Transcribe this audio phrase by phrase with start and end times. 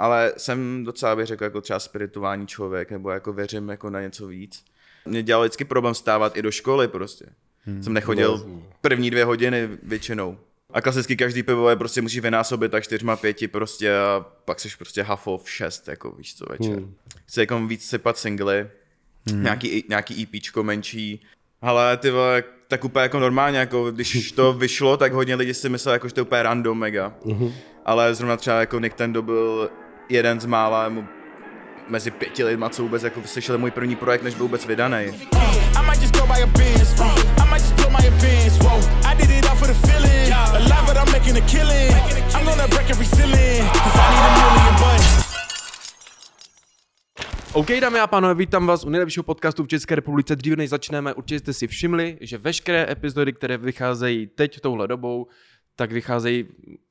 [0.00, 4.26] ale jsem docela bych řekl jako třeba spirituální člověk, nebo jako věřím jako na něco
[4.26, 4.64] víc.
[5.04, 7.26] Mě dělal vždycky problém stávat i do školy prostě.
[7.64, 7.82] Hmm.
[7.82, 10.38] Jsem nechodil první dvě hodiny většinou.
[10.72, 14.74] A klasicky každý pivo je prostě musí vynásobit tak čtyřma, pěti prostě a pak seš
[14.74, 16.76] prostě hafo v šest, jako víš co večer.
[16.76, 16.94] Hmm.
[17.26, 18.70] Chci jako víc sypat singly,
[19.30, 19.42] hmm.
[19.42, 21.26] nějaký, nějaký EPčko menší,
[21.62, 25.68] ale ty vole, tak úplně jako normálně, jako když to vyšlo, tak hodně lidí si
[25.68, 27.14] myslel, jako, že to je úplně random mega.
[27.22, 27.52] Uh-huh.
[27.84, 29.70] Ale zrovna třeba jako Nintendo byl
[30.10, 30.92] jeden z mála
[31.88, 34.96] mezi pěti lidma, co vůbec jako slyšeli můj první projekt, než byl vůbec vydaný.
[47.52, 50.36] OK, dámy a pánové, vítám vás u nejlepšího podcastu v České republice.
[50.36, 55.26] Dříve než začneme, určitě jste si všimli, že veškeré epizody, které vycházejí teď touhle dobou,
[55.76, 56.42] tak vycházejí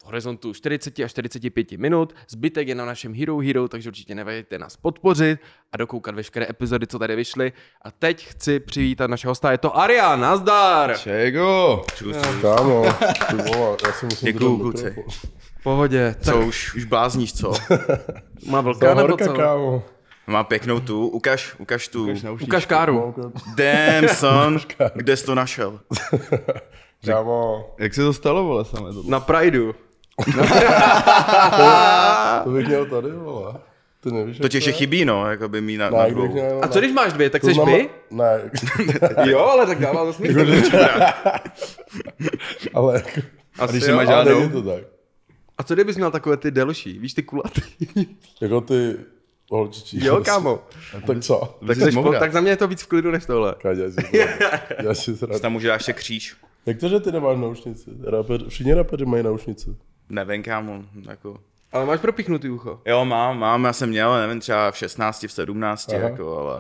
[0.02, 2.14] v horizontu 40 až 45 minut.
[2.30, 5.40] Zbytek je na našem Hero Hero, takže určitě nevěděte nás podpořit
[5.72, 7.54] a dokoukat veškeré epizody, co tady vyšly.
[7.82, 10.98] A teď chci přivítat našeho hosta, je to Arián, nazdar!
[10.98, 11.84] Čego?
[11.96, 12.18] Čus.
[12.42, 12.86] Kámo,
[13.30, 14.96] ty vole, já si musím Děkuju, kluci.
[15.64, 16.16] pohodě.
[16.22, 17.54] Co, už, už blázníš, co?
[18.50, 19.34] Má vlka nebo co?
[19.34, 19.84] kámo.
[20.30, 22.08] Má pěknou tu, ukaž, ukaž tu.
[22.44, 23.16] Ukaž káru.
[23.56, 24.60] Damn, son,
[24.96, 25.80] kde jsi to našel?
[27.06, 29.04] Kámo, Jak se to stalo, vole, samé to?
[29.08, 29.74] Na Prideu.
[32.44, 33.54] to bych měl tady, vole.
[34.04, 34.74] Ty nevíš, To ti ještě je?
[34.74, 36.28] chybí, no, jako by mít na, na Ne, dvou.
[36.34, 37.90] měl A co když máš dvě, tak jsi znamená- by?
[38.12, 38.42] Ne,
[39.32, 40.40] Jo, ale tak dává to smysl.
[42.74, 43.22] ale jako...
[43.60, 43.90] Asi když jo.
[43.90, 44.50] nemáš Ale žádnou?
[44.50, 44.84] to tak.
[45.58, 47.62] A co kdybys měl takové ty delší, víš, ty kulatý?
[48.42, 48.96] Jako ty
[49.50, 50.06] holčičí.
[50.06, 50.64] Jo, kámo.
[51.08, 51.60] Tak co?
[51.68, 53.56] Tak, jsi po, tak za mě je to víc v klidu než tohle.
[53.62, 54.28] Káď, já si.
[54.84, 55.40] Já si.
[55.42, 56.36] Tam může dát ještě kříž.
[56.66, 57.92] Jak to, že ty nemáš naušnici?
[58.04, 59.76] Raper, všichni rapeři mají naušnici.
[60.10, 61.38] Nevím, kámo, jako...
[61.72, 62.82] Ale máš propichnutý ucho.
[62.86, 66.04] Jo, mám, mám, já jsem měl, nevím, třeba v 16, v 17, Aha.
[66.04, 66.60] jako, ale...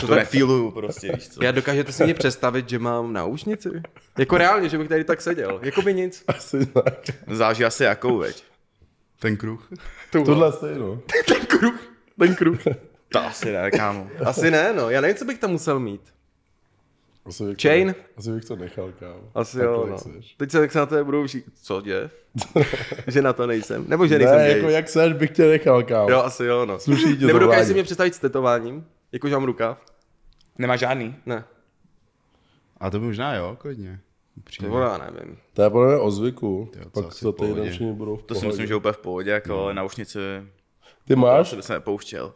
[0.00, 1.44] To, to nefíluju prostě, víš co.
[1.44, 3.68] Já dokážete si mě představit, že mám náušnici?
[4.18, 5.60] Jako reálně, že bych tady tak seděl.
[5.62, 6.24] Jako by nic.
[6.28, 7.00] Asi tak.
[7.30, 8.44] Záleží asi jakou, veď.
[9.24, 9.68] Ten kruh.
[10.10, 11.00] Tohle stejno.
[11.28, 11.80] Ten kruh.
[12.18, 12.58] Ten kruh.
[13.08, 14.08] To asi ne, kámo.
[14.24, 14.90] Asi ne, no.
[14.90, 16.00] Já nevím, co bych tam musel mít.
[17.26, 17.94] Asi bych Chain?
[17.94, 19.30] To, asi bych to nechal, kámo.
[19.34, 20.12] Asi Takhle, jo, jak no.
[20.36, 21.52] Teď se tak se na to budou všichni.
[21.62, 22.10] Co je?
[23.06, 23.84] že na to nejsem.
[23.88, 24.56] Nebo že nejsem Ne, gay.
[24.56, 26.10] jako jak seš, bych tě nechal, kámo.
[26.10, 26.78] Jo, asi jo, no.
[26.78, 27.66] Sluší tě to Nebo dokážeš vládě.
[27.66, 28.86] si mě představit s tetováním?
[29.12, 29.78] Jako že mám rukav?
[30.58, 31.16] Nemá žádný.
[31.26, 31.44] Ne.
[32.80, 34.00] A to možná jo, klidně.
[34.34, 34.76] To Upřímně.
[34.78, 35.36] já nevím.
[35.54, 36.70] To je podle mě o zvyku.
[36.76, 37.54] Jo, co Pak to pohodě.
[37.54, 38.48] týden všichni budou v To si pohodě.
[38.48, 40.18] myslím, že úplně v pohodě, jako, ale naušnici...
[41.08, 41.48] Ty To máš?
[41.48, 42.34] se by se nepouštěl.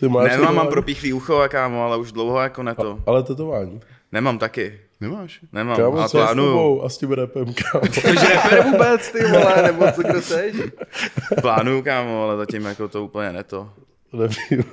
[0.00, 2.98] Ty máš Nemám, mám propíchlý ucho, a kámo, ale už dlouho jako ne to.
[3.06, 3.80] Ale tetování.
[4.12, 4.80] Nemám taky.
[5.00, 5.40] Nemáš?
[5.52, 6.48] Nemám, Kámo, ale co je s plánuju.
[6.48, 7.84] tebou a s tím repem, kámo.
[8.02, 10.56] Takže rapper vůbec, ty vole, nebo co, kdo seš?
[11.40, 13.70] Plánuju, kámo, ale zatím jako to úplně ne to.
[14.12, 14.64] Nevím.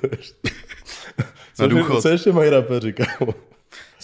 [1.54, 2.02] Co, Na důchod.
[2.02, 3.34] co ještě mají rapeři, kámo?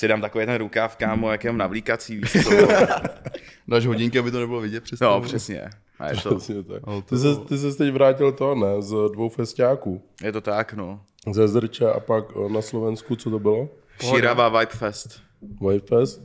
[0.03, 2.51] Si dám takový ten rukáv, kámo, jak mám navlíkací, víš co?
[3.69, 5.71] Dáš hodinky, aby to nebylo vidět přes No, přesně.
[5.99, 6.83] A je to, Přesně tak.
[6.85, 8.83] To- Ty se, ty se teď vrátil to, ne?
[8.83, 10.03] Z dvou festiáků.
[10.23, 11.01] je to tak, no.
[11.33, 13.69] Ze Zrče a pak o, na Slovensku, co to bylo?
[14.01, 15.21] Šíravá Vibe Fest.
[15.61, 16.23] White Fest.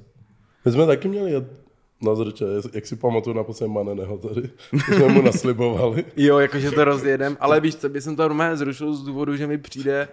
[0.66, 1.44] My jsme taky měli jet
[2.02, 4.50] na Zrče, jak si pamatuju na poslední Maneného tady.
[4.86, 6.06] Jsme mu naslibovali.
[6.16, 9.48] Jo, jakože to rozjedem, ale víš co, by jsem to normálně zrušil z důvodu, že
[9.48, 10.08] mi přijde,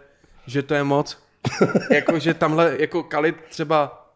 [0.46, 1.23] že to je moc.
[1.90, 4.10] jakože tamhle, jako kalit třeba,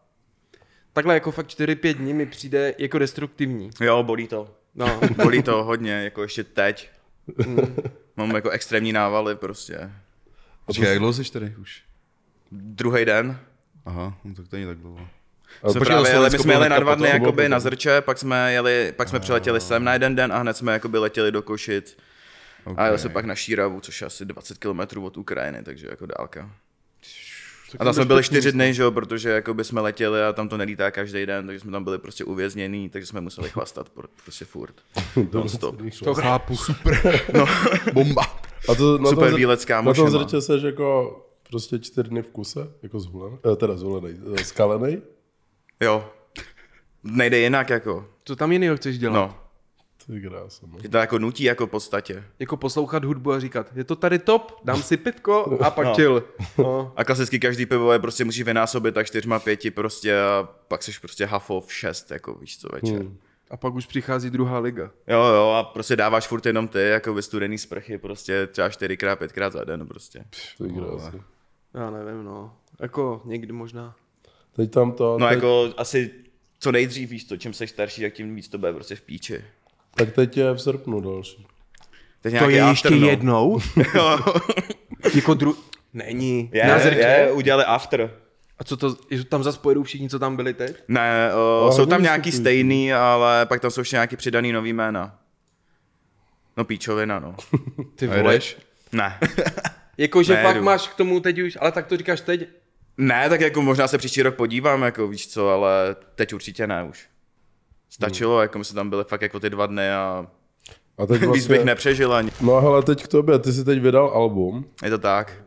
[0.93, 3.69] takhle jako fakt 4-5 dní mi přijde jako destruktivní.
[3.81, 4.55] Jo, bolí to.
[4.75, 6.89] No, Bolí to hodně, jako ještě teď.
[8.17, 9.91] Mám jako extrémní návaly prostě.
[10.65, 11.83] Počkej, jak dlouho jsi tady už?
[12.51, 13.39] Druhý den.
[13.85, 15.07] Aha, no tak to není tak dlouho.
[15.63, 18.53] Ale Jsme právě jeli, my jsme jeli na dva dny jakoby na Zrče, pak jsme,
[18.53, 21.97] jeli, pak jsme přiletěli sem na jeden den a hned jsme jakoby letěli do Košic.
[22.75, 26.05] A jeli jsme pak na Šíravu, což je asi 20 km od Ukrajiny, takže jako
[26.05, 26.51] dálka.
[27.79, 30.57] A tam jsme byli čtyři dny, že jo, protože jakoby jsme letěli a tam to
[30.57, 33.89] nelítá každý den, takže jsme tam byli prostě uvěznění, takže jsme museli chlastat
[34.23, 34.75] prostě furt.
[35.33, 35.75] Non-stop.
[36.03, 36.55] to chápu.
[37.93, 38.23] Bomba!
[38.69, 40.09] A to, na Super tom, výlet s Na tom.
[40.09, 45.01] Zrče seš jako prostě čtyři dny v kuse, jako zhulený, eh, teda zhulený, eh, skalený.
[45.79, 46.09] Jo.
[47.03, 48.05] Nejde jinak jako.
[48.25, 49.15] Co tam jinýho chceš dělat?
[49.15, 49.35] No.
[50.07, 50.77] Ty krása, no.
[50.83, 52.23] Je to jako nutí jako v podstatě.
[52.39, 55.95] Jako poslouchat hudbu a říkat, je to tady top, dám si pivko a pak No.
[55.95, 56.23] chill.
[56.57, 56.93] No.
[56.95, 60.99] A klasicky každý pivo je prostě musí vynásobit tak čtyřma, pěti prostě a pak seš
[60.99, 62.99] prostě hafo v šest, jako víš co večer.
[63.01, 63.17] Hmm.
[63.51, 64.91] A pak už přichází druhá liga.
[65.07, 69.53] Jo, jo, a prostě dáváš furt jenom ty, jako vystudený sprchy, prostě třeba čtyřikrát, pětkrát
[69.53, 70.25] za den prostě.
[70.57, 71.11] Ty krása.
[71.73, 72.53] Já nevím, no.
[72.79, 73.95] Jako někdy možná.
[74.53, 76.11] Teď tam to, No teď, jako asi
[76.59, 79.43] co nejdřív víš to, čím jsi starší, tak tím víc to bude prostě v píči.
[79.95, 81.47] Tak teď je v srpnu další.
[82.21, 83.07] Teď To je ještě no.
[83.07, 83.59] jednou?
[85.15, 85.55] Jako dru...
[85.93, 86.49] Není.
[86.53, 88.11] Je, Na je, udělali after.
[88.59, 90.75] A co to, že tam zase pojedou všichni, co tam byli teď?
[90.87, 94.73] Ne, o, Ale jsou tam nějaký stejný, ale pak tam jsou ještě nějaký přidaný nový
[94.73, 95.19] jména.
[96.57, 97.35] No píčovina, no.
[97.95, 98.57] Ty jdeš?
[98.91, 99.19] Ne.
[99.97, 100.63] Jakože Ne, fakt jdu.
[100.63, 102.47] máš k tomu teď už, ale tak to říkáš teď.
[102.97, 106.83] Ne, tak jako možná se příští rok podívám, jako víš co, ale teď určitě ne
[106.83, 107.07] už.
[107.89, 108.41] Stačilo, Hmm.
[108.41, 110.27] jako my jsme tam byli fakt jako ty dva dny a
[110.97, 112.31] A teď víc bych vlastně, nepřežil ani.
[112.41, 114.65] no hele, teď k tobě, ty jsi teď vydal album.
[114.83, 115.43] Je to tak.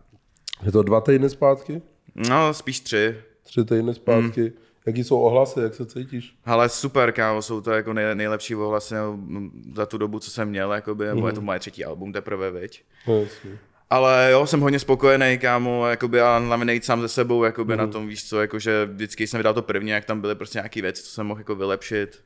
[0.62, 1.82] Je to dva týdny zpátky?
[2.14, 3.16] No, spíš tři.
[3.42, 4.40] Tři týdny zpátky.
[4.40, 4.50] Hmm.
[4.86, 6.34] Jaký jsou ohlasy, jak se cítíš?
[6.44, 10.48] Ale super, kámo, jsou to jako nej, nejlepší ohlasy mm, za tu dobu, co jsem
[10.48, 12.82] měl, jakoby, nebo je to moje třetí album teprve, viď.
[13.08, 13.58] No, jasně.
[13.90, 17.86] Ale jo, jsem hodně spokojený, kámo, jakoby a hlavně nejít sám ze sebou, jakoby na
[17.86, 21.02] tom, víš co, jakože vždycky jsem vydal to první, jak tam byly prostě nějaký věci,
[21.02, 22.22] co jsem mohl jako vylepšit.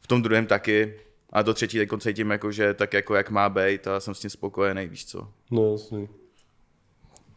[0.00, 1.00] V tom druhém taky.
[1.30, 4.20] A to třetí teď cítím, jako, že tak jako jak má být a jsem s
[4.20, 5.28] tím spokojený, víš co.
[5.50, 6.08] No jasný.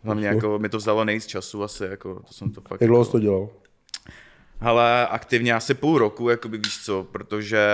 [0.03, 2.81] Hlavně jako mi to vzalo nejvíc času asi, jako to jsem to fakt...
[2.81, 3.11] Jak dlouho jako...
[3.11, 3.49] to dělal?
[4.59, 7.67] Ale aktivně asi půl roku, jakoby víš co, protože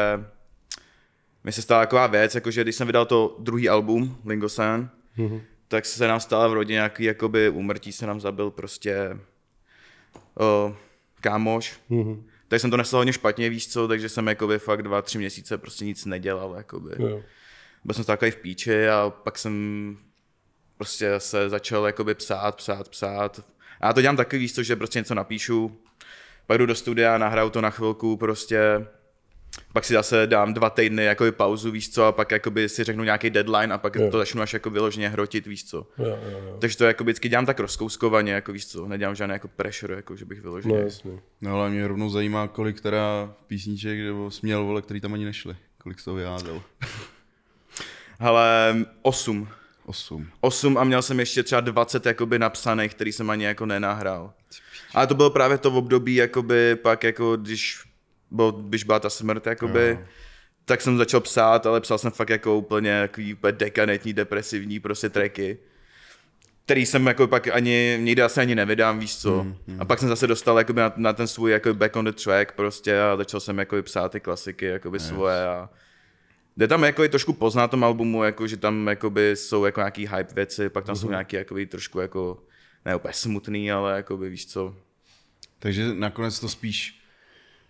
[1.43, 5.41] mi se stala taková věc, jakože když jsem vydal to druhý album, Lingosan, mm-hmm.
[5.67, 9.19] tak se nám stala v rodině nějaký jakoby úmrtí, se nám zabil prostě
[10.39, 10.75] o,
[11.21, 11.79] kámoš.
[11.89, 12.23] Mm-hmm.
[12.55, 15.57] Tak jsem to nesl hodně špatně, víš co, takže jsem jakoby fakt dva, tři měsíce
[15.57, 16.91] prostě nic nedělal, jakoby.
[16.99, 17.23] Jo.
[17.83, 19.97] Byl jsem takový v píči a pak jsem
[20.77, 23.45] prostě se začal jakoby psát, psát, psát.
[23.81, 25.81] A já to dělám taky, víš co, že prostě něco napíšu,
[26.47, 28.87] pak jdu do studia, nahraju to na chvilku prostě,
[29.75, 33.03] pak si zase dám dva týdny jakoby pauzu, víš co, a pak jakoby si řeknu
[33.03, 34.11] nějaký deadline a pak Jo.
[34.11, 35.77] to začnu až jako vyloženě hrotit, víš co.
[35.77, 36.57] Jo, jo, jo.
[36.61, 40.15] Takže to jako vždycky dělám tak rozkouskovaně, jako víš co, nedělám žádný jako pressure, jako
[40.15, 40.77] že bych No vyloženě.
[40.77, 41.19] jasný.
[41.41, 45.55] No ale mě rovnou zajímá, kolik teda písniček nebo směl, vole, který tam ani nešli.
[45.77, 46.61] Kolik z toho vyházel?
[48.19, 49.47] Ale osm.
[49.85, 50.27] Osm.
[50.41, 54.33] 8 a měl jsem ještě třeba 20 jakoby napsaných, který jsem ani jako nenahrál.
[54.93, 57.83] Ale to bylo právě to v období, jakoby pak jako když,
[58.31, 59.99] byl, když byla ta smrt, jakoby,
[60.65, 65.09] tak jsem začal psát, ale psal jsem fakt jako úplně takový úplně dekadentní, depresivní prostě
[65.09, 65.57] tracky
[66.65, 69.43] který jsem jako pak ani, nikdy asi ani nevydám, víš co.
[69.43, 69.81] Mm, mm.
[69.81, 72.51] A pak jsem zase dostal jakoby na, na ten svůj jako back on the track
[72.51, 75.07] prostě a začal jsem jako psát ty klasiky jakoby yes.
[75.07, 75.69] svoje a
[76.57, 79.79] Jde tam jako i trošku poznat na tom albumu, jako, že tam jakoby jsou jako
[79.79, 80.99] nějaký hype věci, pak tam mm-hmm.
[80.99, 82.43] jsou nějaký jakoby, trošku jako,
[82.85, 84.75] ne úplně smutný, ale jakoby, víš co.
[85.59, 87.01] Takže nakonec to spíš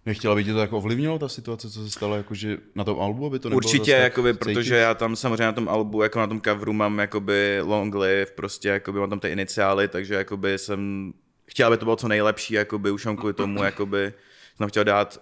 [0.06, 3.26] nechtěla, aby tě to jako ovlivnilo, ta situace, co se stalo, jakože na tom albu,
[3.26, 4.40] aby to nebylo Určitě, zase jakoby, cítit?
[4.40, 8.26] protože já tam samozřejmě na tom albu, jako na tom coveru mám jakoby long live,
[8.26, 11.14] prostě jakoby mám tam ty iniciály, takže jakoby jsem
[11.46, 14.14] chtěl, aby to bylo co nejlepší, jakoby už jenom kvůli tomu, jakoby
[14.58, 15.22] jsem chtěl dát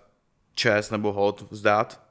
[0.56, 2.04] čest nebo hod vzdát.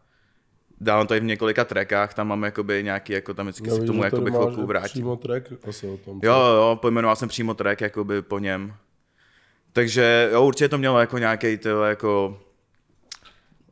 [0.80, 3.80] Dávám to i v několika trackách, tam mám jakoby nějaký, jako tam vždycky Já si
[3.80, 4.88] k tomu jakoby chvilku vrátím.
[4.88, 6.20] Přímo track asi o tom.
[6.22, 8.74] Jo, jo, pojmenoval jsem přímo track jakoby po něm.
[9.72, 12.40] Takže jo, určitě to mělo jako nějaký to jako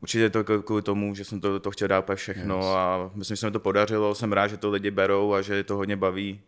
[0.02, 2.64] Určitě to kvůli tomu, že jsem to, to chtěl dát úplně všechno yes.
[2.67, 5.55] a myslím, že se mi to podařilo, jsem rád, že to lidi berou a že
[5.55, 6.41] je to hodně baví.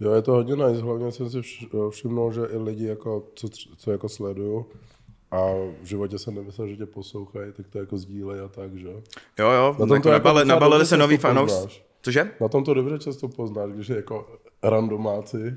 [0.00, 3.48] Jo, je to hodně nice, hlavně jsem si vš- všimnul, že i lidi, jako, co,
[3.76, 4.64] co jako sledují,
[5.30, 5.36] a
[5.82, 8.88] v životě jsem nemyslel, že tě poslouchají, tak to jako sdílej a tak, že?
[9.38, 11.50] Jo, jo, Na tom to jako nabali, docela nabalili se nový často fanouš.
[11.52, 11.84] poznáš.
[12.02, 12.30] Cože?
[12.40, 15.56] Na tom to dobře často poznáš, když je jako randomáci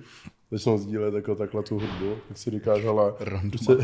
[0.52, 3.14] začnou sdílet jako takhle tu hudbu, tak si říkáš, ale
[3.64, 3.78] se,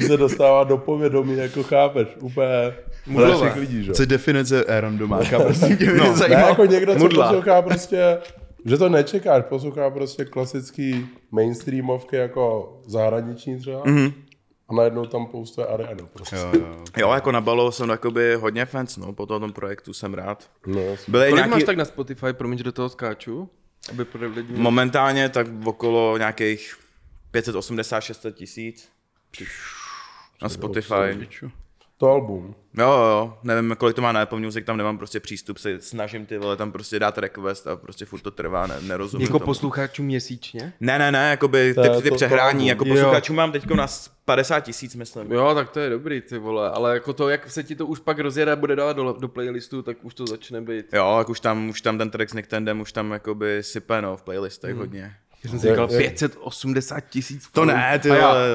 [0.06, 2.74] se dostává do povědomí, jako chápeš, úplně
[3.06, 3.92] našich lidí, že?
[3.92, 6.40] Co je definice randomáka, prosím tě, no, Ne, zajímá.
[6.40, 7.26] jako někdo, co Mudla.
[7.26, 8.18] poslouchá prostě,
[8.64, 14.12] že to nečekáš, poslouchá prostě klasický mainstreamovky jako zahraniční třeba mm-hmm.
[14.68, 16.06] a najednou tam poustuje arénu.
[16.12, 16.36] Prostě.
[16.36, 16.76] Jo, jo.
[16.96, 20.50] Jo, jako nabalil jsem jakoby hodně fans, no, po tom projektu jsem rád.
[20.66, 21.10] No, jasně.
[21.10, 23.48] Byly Kolik nějaký, máš tak na Spotify, promiň, že do toho skáču?
[23.90, 24.52] Aby pro lidi...
[24.52, 26.78] momentálně tak okolo nějakých
[27.32, 28.88] 580-600 tisíc.
[30.42, 31.28] Na Spotify.
[32.00, 32.54] To album.
[32.78, 35.80] Jo, jo, jo, nevím, kolik to má na Apple Music, tam nemám prostě přístup, se
[35.80, 39.38] snažím ty vole tam prostě dát request a prostě furt to trvá, ne, nerozumím Jako
[39.38, 39.46] tomu.
[39.46, 40.72] posluchačů měsíčně?
[40.80, 42.66] Ne, ne, ne, jakoby To ty, to- ty to přehrání, album.
[42.68, 42.94] jako Jo.
[42.94, 43.86] posluchačů mám teď na
[44.24, 45.32] 50 tisíc, myslím.
[45.32, 47.98] Jo, tak to je dobrý, ty vole, ale jako to, jak se ti to už
[48.00, 50.86] pak rozjede a bude dávat do, do playlistu, tak už to začne být.
[50.92, 54.02] Jo, jak už tam, už tam ten track s Nick Tandem už tam jakoby sype,
[54.02, 55.14] no, v playlistech hodně.
[55.44, 57.48] Já jsem si říkal jak- 580 tisíc.
[57.52, 58.48] To ne, ty vole.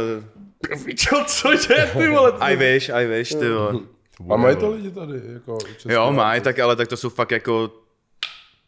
[0.96, 2.32] Čo, cože, ty vole?
[2.40, 3.74] I wish, I wish, ty vole.
[4.30, 5.22] A mají to lidi tady?
[5.34, 5.58] Jako
[5.90, 7.72] Jo, mají, tak ale tak to jsou fakt jako,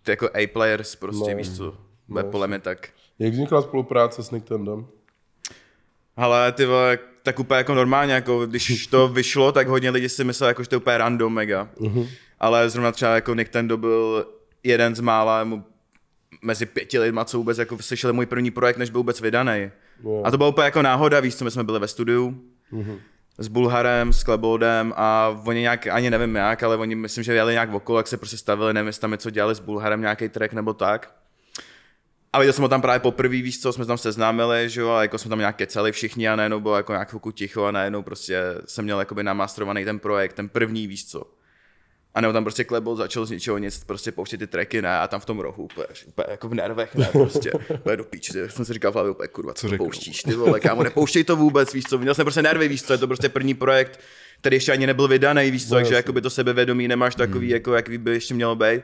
[0.08, 1.38] jako A-players prostě, No.
[1.38, 1.76] víš co,
[2.32, 2.90] podle mě tak.
[3.20, 4.86] Jak vznikla spolupráce s Nick Tandem?
[6.18, 10.24] Ale ty vole, tak úplně jako normálně, jako když to vyšlo, tak hodně lidí si
[10.24, 11.70] myslel, jako, že to je úplně random mega.
[11.78, 12.08] Uh-huh.
[12.40, 14.28] Ale zrovna třeba jako Nick Tendo byl
[14.64, 15.64] jeden z mála mu-
[16.42, 19.72] mezi pěti lidma, co vůbec jako slyšeli můj první projekt, než byl vůbec vydaný.
[20.04, 20.22] Jo.
[20.26, 22.42] A to bylo úplně jako náhoda, víš co, my jsme byli ve studiu
[23.38, 27.54] s Bulharem, s Kleboldem a oni nějak, ani nevím jak, ale oni myslím, že jeli
[27.54, 30.54] nějak okolo, jak se prostě stavili, nevím, jestli tam něco dělali s Bulharem, nějaký track
[30.54, 31.16] nebo tak.
[32.34, 34.90] A viděl jsem ho tam právě poprvé, víš co, jsme se tam seznámili, že jo,
[34.90, 37.72] a jako jsme tam nějak kecali všichni a najednou bylo jako nějak chvilku ticho a
[37.72, 41.24] najednou prostě jsem měl jakoby namastrovaný ten projekt, ten první, víš co.
[42.18, 45.08] A nebo tam prostě klebol začal z ničeho nic prostě pouštět ty tracky, ne, a
[45.08, 48.50] tam v tom rohu úplně, úplně jako v nervech, ne, prostě, úplně do píči, ty,
[48.50, 51.36] jsem si říkal v hlavě úplně, kurva, co, co pouštíš, ty vole, kámo, nepouštěj to
[51.36, 54.00] vůbec, víš co, měl jsem prostě nervy, víš co, je to prostě první projekt,
[54.42, 57.98] který ještě ani nebyl vydaný, víš co, takže jakoby to sebevědomí nemáš takový, jako jaký
[57.98, 58.82] by ještě mělo být.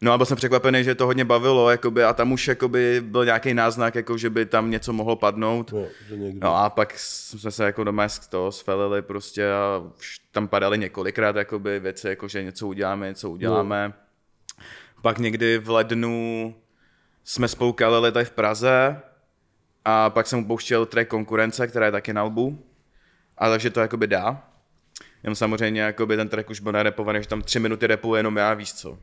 [0.00, 3.24] No a byl jsem překvapený, že to hodně bavilo, jakoby, a tam už jakoby byl
[3.24, 5.72] nějaký náznak, jako, že by tam něco mohlo padnout.
[5.72, 6.40] No, že někdy.
[6.42, 10.78] No a pak jsme se jako doma z toho svelili prostě a už tam padaly
[10.78, 13.92] několikrát jakoby věci, jako že něco uděláme, něco uděláme.
[15.02, 16.54] Pak někdy v lednu
[17.24, 19.00] jsme spolu kalili tady v Praze
[19.84, 22.64] a pak jsem upouštěl track konkurence, která je taky na albu.
[23.38, 24.42] A takže to jakoby dá.
[25.22, 28.54] Jenom samozřejmě jakoby ten track už byl narepovaný, že tam tři minuty repu jenom já,
[28.54, 28.98] víš co.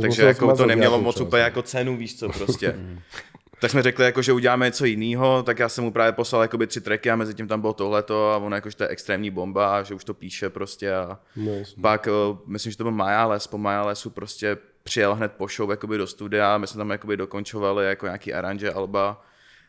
[0.00, 2.76] Takže jako to nemělo moc úplně jako cenu, víš co, prostě.
[3.60, 6.66] tak jsme řekli, jako, že uděláme něco jiného, tak já jsem mu právě poslal jakoby,
[6.66, 9.30] tři tracky a mezi tím tam bylo tohleto a on jako, že to je extrémní
[9.30, 12.92] bomba a že už to píše prostě a No, pak, eh, myslím, že to byl
[12.92, 17.16] Majales, po Majalesu prostě přijel hned po show jakoby, do studia, my jsme tam jakoby,
[17.16, 19.24] dokončovali jako nějaký aranže Alba,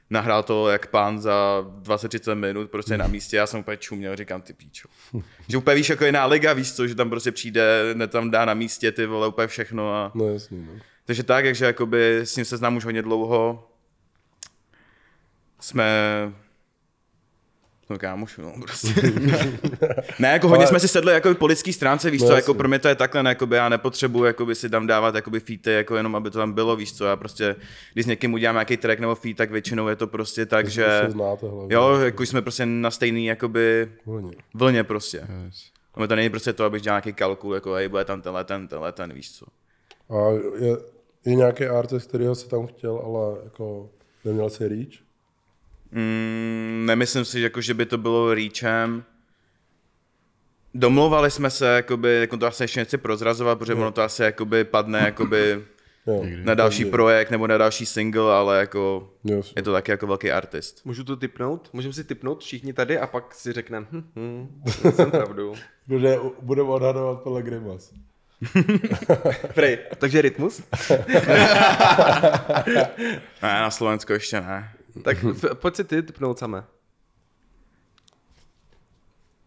[0.10, 4.42] nahrál to jak pán za 20-30 minut prostě na místě, já jsem úplně čuměl, říkám
[4.42, 4.88] ty píčo.
[5.48, 8.46] že úplně víš, jako jiná liga, víš co, že tam prostě přijde, ne tam dá
[8.46, 10.80] na místě ty vole úplně všechno a No jasný, no.
[11.06, 13.70] takže tak, takže jakoby s ním se znám už hodně dlouho.
[15.60, 15.84] Jsme...
[17.94, 18.94] No kámoš, no prostě.
[20.20, 22.42] ne, jako hodně Ale- jsme si sedli jako po lidský stránce, víš No co, jasně.
[22.42, 25.40] jako pro mě to je takhle, ne, jakoby já nepotřebuji jakoby si tam dávat jakoby
[25.40, 27.56] featy, jako jenom aby to tam bylo, víš co, já prostě,
[27.94, 30.86] když s někým udělám nějaký track nebo feat, tak většinou je to prostě tak, že,
[31.06, 31.76] se znáte hlavně.
[31.76, 34.32] jo, jako jsme prostě na stejný jakoby Hlavně.
[34.54, 35.28] vlně prostě.
[35.46, 35.64] Yes.
[35.94, 38.68] A to není prostě to, abych dělal nějaký kalkul, jako hej, bude tam tenhle ten,
[38.68, 39.46] tenhle ten, víš co.
[40.16, 40.78] A je,
[41.26, 43.90] je nějaký artist, kterýho si tam chtěl, ale jako
[44.26, 44.94] neměl si reach?
[45.94, 49.04] Mm, nemyslím si, jako, že by to bylo reachem.
[50.74, 54.64] Domlouvali jsme se, jakoby, jako to asi ještě nechci prozrazovat, protože ono to asi jakoby
[54.64, 55.64] padne jakoby
[56.08, 56.24] Jo.
[56.44, 59.10] na další projekt nebo na další single, ale jako
[59.56, 60.86] je to taky jako velký artist.
[60.86, 61.70] Můžu to typnout?
[61.74, 65.54] Můžeme si typnout všichni tady a pak si řekneme, hm, hm, jsem pravdu.
[65.88, 67.94] Protože budeme odhadovat podle grimas.
[69.54, 70.62] Prej, takže rytmus?
[73.42, 74.72] Ne, na Slovensku ještě ne.
[75.02, 76.64] Tak f- pojď si ty typnout samé.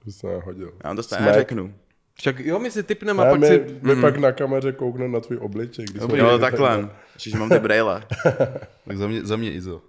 [0.04, 0.72] To se nehodil.
[0.84, 1.34] Já vám to stejně Smack.
[1.36, 1.74] neřeknu.
[2.14, 3.64] Však jo, my si typneme a pak my, si...
[3.82, 5.84] my pak na kameře koukneme na tvůj obličej.
[5.84, 6.90] Když jsme Jo, takhle.
[7.16, 8.04] Čiže mám ty brejle.
[8.88, 9.82] Tak za mě, za mě Izo.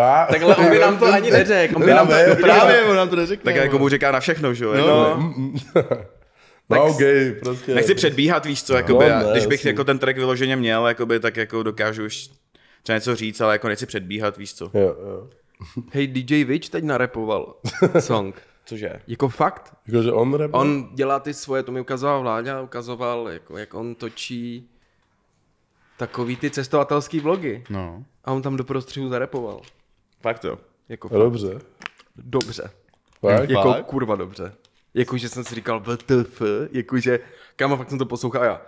[0.00, 1.76] A, Takhle on by nám to ani neřekl.
[1.76, 2.14] On by nám to...
[2.40, 3.52] Právě, on nám to neřekne.
[3.52, 4.72] Tak jako mu říká na všechno, že jo?
[4.72, 5.34] Jako, No,
[6.70, 6.98] no, OK,
[7.42, 7.74] prostě.
[7.74, 9.70] Nechci předbíhat, víš co, jakoby, No, no, ne, když bych jasně.
[9.70, 12.30] jako ten track vyloženě měl, jakoby, tak jako dokážu už
[12.82, 14.64] třeba něco říct, ale jako nechci předbíhat, víš co.
[14.74, 15.28] Jo, jo.
[15.92, 17.54] hej, DJ Witch teď narepoval
[18.00, 18.42] song.
[18.64, 18.92] Cože?
[19.06, 19.74] Jako fakt?
[19.86, 20.50] Jakože on rap?
[20.54, 24.68] On dělá ty svoje, to mi ukazoval Vláďa, ukazoval, jako, jak on točí
[25.96, 27.64] takový ty cestovatelský vlogy.
[27.70, 28.04] No.
[28.24, 29.60] A on tam do prostřihu zarepoval.
[30.20, 30.58] Fakt to.
[30.88, 31.58] Jako No, dobře.
[32.16, 32.70] dobře.
[33.20, 33.50] Fakt?
[33.50, 33.86] Jako Fakt?
[33.86, 34.52] kurva dobře.
[34.94, 37.20] Jakože jsem si říkal WTF, jakože,
[37.56, 38.62] kámo, fakt jsem to poslouchal a já.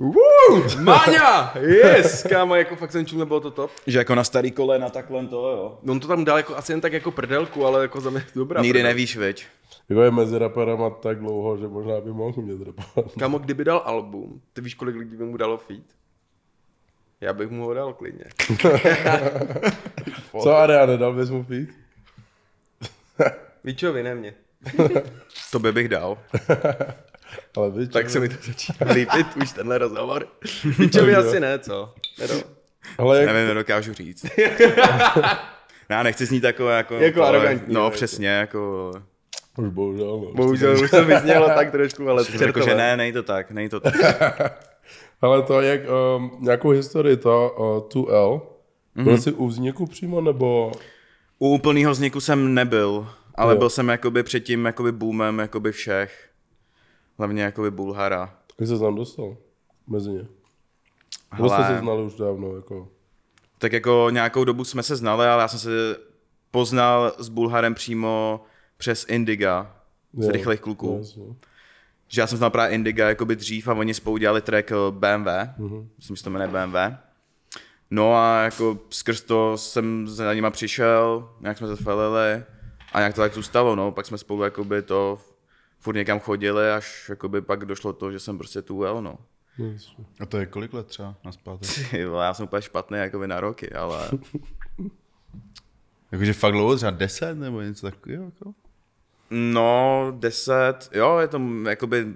[0.00, 3.70] Woo, Máňa, yes, kámo, jako fakt jsem čuměl, bylo to top.
[3.86, 5.78] Že jako na starý kolena takhle to, jo.
[5.92, 8.62] On to tam dal jako asi jen tak jako prdelku, ale jako za mě dobrá.
[8.62, 8.90] Nikdy prdel.
[8.90, 9.46] nevíš, viď.
[9.88, 13.12] Jako je mezi raperama tak dlouho, že možná by mohl umět rapovat.
[13.18, 15.82] Kámo, kdyby dal album, ty víš, kolik lidí by mu dalo feed?
[17.20, 18.24] Já bych mu ho dal klidně.
[20.42, 21.68] Co Area, nedal bys mu feed?
[23.64, 24.34] Víčovi, ne mě.
[25.52, 26.18] To by bych dal.
[27.56, 30.26] Ale víš, Tak se mi to začíná líbit, už tenhle rozhovor.
[30.78, 31.94] Víčovi asi ne, co?
[32.18, 32.38] Nedal.
[32.98, 34.26] Ale jak, Nevím, nedokážu říct.
[35.88, 36.94] Já nechci znít takové jako...
[36.94, 38.92] Jako ale- arrogantní, No, jo, přesně, jako...
[39.56, 40.32] už bohužel, no.
[40.34, 43.80] Bohužel už to vyznělo tak trošku, ale Jako, že ne, nej to tak, nej to
[43.80, 43.94] tak.
[45.20, 45.80] Ale to jak,
[46.16, 47.56] um, nějakou historii to,
[47.94, 48.40] uh, 2L,
[48.94, 49.04] Mhm.
[49.04, 50.72] byl jsi u vzniku přímo, nebo...
[51.38, 53.58] U úplného vzniku jsem nebyl, ale Jo.
[53.58, 56.27] byl jsem jakoby před tím jakoby boomem jakoby všech.
[57.18, 58.34] Hlavně jakoby Bulhara.
[58.60, 59.36] Jak jsi tam dostal?
[59.86, 60.26] Mezi ně.
[61.36, 62.88] Nebo jste se znali už dávno, jako...
[63.58, 65.96] tak jako nějakou dobu jsme se znali, ale já jsem se
[66.50, 68.40] poznal s Bulharem přímo
[68.76, 69.76] přes Indiga
[70.18, 70.96] z Jo, rychlých kluků.
[71.00, 71.24] jasně.
[72.08, 75.26] že já jsem znal právě Indiga jakoby dřív a oni spolu dělali track eh, BMW,
[75.58, 75.86] mm-hmm.
[75.98, 76.76] myslím, že to jmenuje BMW.
[77.90, 82.42] No a jako skrz to jsem za nima přišel, nějak jsme se falili
[82.92, 83.92] a nějak to tak zůstalo, no.
[83.92, 85.18] Pak jsme spolu jakoby to
[85.78, 89.18] furt někam chodili, až jakoby pak došlo to, že jsem prostě tu ujel, no.
[90.20, 91.92] A to je kolik let třeba na zpátek?
[92.22, 94.10] Já jsem úplně špatný jakoby na roky, ale
[96.12, 98.24] Jakože fakt dlouho, třeba 10 nebo něco takového?
[98.24, 98.54] Jako?
[99.30, 102.14] no deset, jo, je to jakoby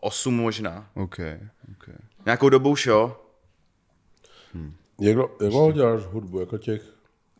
[0.00, 0.90] osm možná.
[0.94, 1.18] OK,
[1.72, 1.88] OK.
[2.26, 3.20] Nějakou dobu už jo.
[5.00, 6.40] Jak, dlo- jak dlouho děláš hudbu?
[6.40, 6.82] Jako těch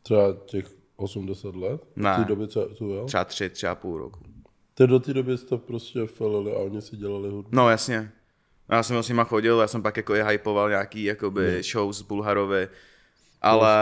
[0.02, 1.84] třeba těch 80 let?
[1.96, 2.14] Ne.
[2.14, 3.04] V té době, co tu jel?
[3.06, 4.20] Třeba tři, tři a půl roku.
[4.74, 7.48] Ty do té doby jste prostě felili a oni si dělali hudbu.
[7.52, 8.10] No jasně.
[8.70, 11.62] Já jsem s nima chodil, já jsem pak jako i hypoval nějaký jakoby Hmm.
[11.62, 12.68] show z Bulharovi,
[13.42, 13.76] ale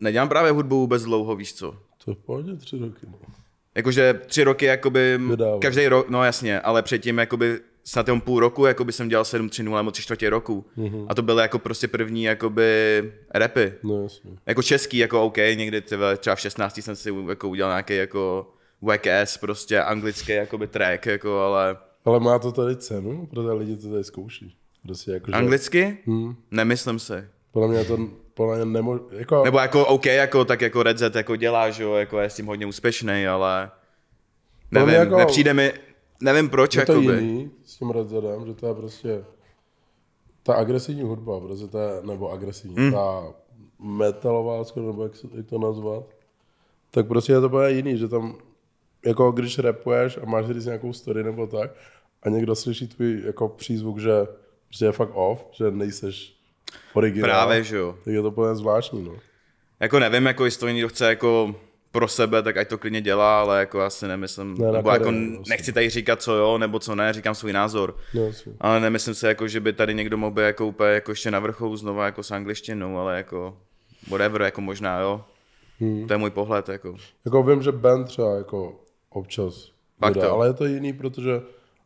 [0.00, 1.74] nedělám právě hudbu vůbec dlouho, víš co.
[2.04, 3.06] To je pohodě tři roky.
[3.10, 3.18] No.
[3.74, 5.58] Jakože tři roky, jakoby, Vydával.
[5.58, 9.48] každý rok, no jasně, ale předtím, jakoby, snad jenom půl roku, jakoby jsem dělal 7
[9.48, 10.64] 3 0 nebo 3 čtvrtě roku.
[10.76, 11.06] Mhm.
[11.08, 13.02] A to byly jako prostě první, jakoby,
[13.34, 13.72] repy.
[13.82, 14.30] No jasně.
[14.46, 18.50] Jako český, jako OK, někdy třeba v 16 jsem si jako udělal nějaký jako
[18.82, 23.90] WKS, prostě anglický jakoby track, jako, ale Ale má to tady cenu, protože lidi to
[23.90, 24.56] tady zkouší.
[24.82, 25.98] Prostě jako, že, anglicky?
[26.06, 26.36] Hmm.
[26.50, 27.24] Nemyslím si.
[27.52, 27.98] podle mě to
[28.34, 31.82] podle mě nemo, jako, Nebo jako OK, jako, tak jako Red Z jako dělá, že
[31.82, 33.70] jo, jako je s tím hodně úspěšný, ale
[34.70, 35.72] nevím, jako- nepřijde mi,
[36.20, 37.12] nevím proč, je to jakoby.
[37.14, 39.24] jiný s tím Red Zedem, že to je prostě
[40.42, 42.86] ta agresivní hudba, protože to je, nebo agresivní, Hmm.
[42.86, 42.92] mm.
[42.92, 43.24] ta
[43.78, 46.04] metalová, skoro, nebo jak, se- jak to nazvat,
[46.90, 48.36] tak prostě je to úplně jiný, že tam,
[49.08, 51.70] jako když rapuješ a máš říct nějakou story nebo tak,
[52.22, 54.10] a někdo slyší tvůj jako přízvuk, že
[54.68, 56.34] prostě je fakt off, že nejseš
[56.92, 57.94] originál, Právě, že jo.
[58.04, 59.12] tak je to úplně zvláštní, no.
[59.80, 61.54] Jako nevím, jako jestli to někdo chce jako
[61.92, 65.38] pro sebe, tak ať to klidně dělá, ale jako asi nemyslím, Ne, nebo jako vlastně.
[65.48, 67.96] nechci tady říkat co jo, nebo co ne, říkám svůj názor.
[68.14, 68.52] no jasně.
[68.60, 71.38] Ale nemyslím si, jako, že by tady někdo mohl být jako úplně jako ještě na
[71.40, 73.56] vrcholu znova jako s angličtinou, ale jako
[74.10, 75.24] whatever, jako možná jo.
[75.80, 76.06] Hmm.
[76.06, 76.96] To je můj pohled, jako.
[77.24, 80.32] Jako vím, že band třeba jako občas Pak vydá, to.
[80.34, 81.40] ale je to jiný, protože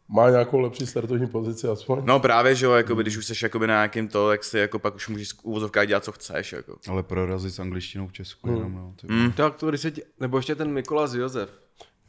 [0.09, 2.03] má nějakou lepší startovní pozici aspoň.
[2.05, 4.79] No právě, že jo, jako když už jsi jakoby na nějakým to, tak si jako
[4.79, 6.77] pak už můžeš z úvozovkách dělat, co chceš, jako.
[6.89, 8.57] Ale prorazit s angličtinou v Česku Hmm.
[8.57, 8.95] jenom, no.
[9.01, 9.07] Ty...
[9.13, 9.33] Mm.
[9.33, 11.51] Tak to, když se tě, nebo ještě ten Mikolas Josef.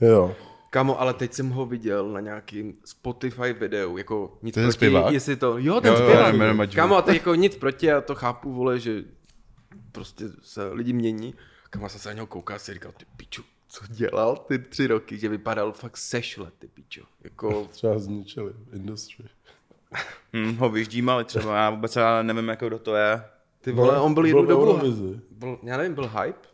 [0.01, 0.35] Jo.
[0.69, 5.13] Kamo, ale teď jsem ho viděl na nějakým Spotify videu, jako nic ten proti, zpěvák?
[5.13, 6.33] jestli to, jo, ten Jo, jo, zpěvák.
[6.35, 6.75] jmenuji Maťu.
[6.75, 9.03] Kamo, a to jako nic proti, já to chápu, vole, že
[9.91, 11.33] prostě se lidi mění.
[11.69, 13.43] Kamo, jsem se na něho koukal a si říkal, ty piču,
[13.73, 17.01] co dělal ty tři roky, že vypadal fakt sešle, ty piču.
[17.23, 19.25] Jako, Třeba zničili industry.
[20.33, 23.23] Hm, ho vyždímali třeba, já vůbec já nevím, jako kdo to je.
[23.61, 24.79] ty vole, on byl jednu v dobu,
[25.31, 26.47] byl, já nevím, byl hype,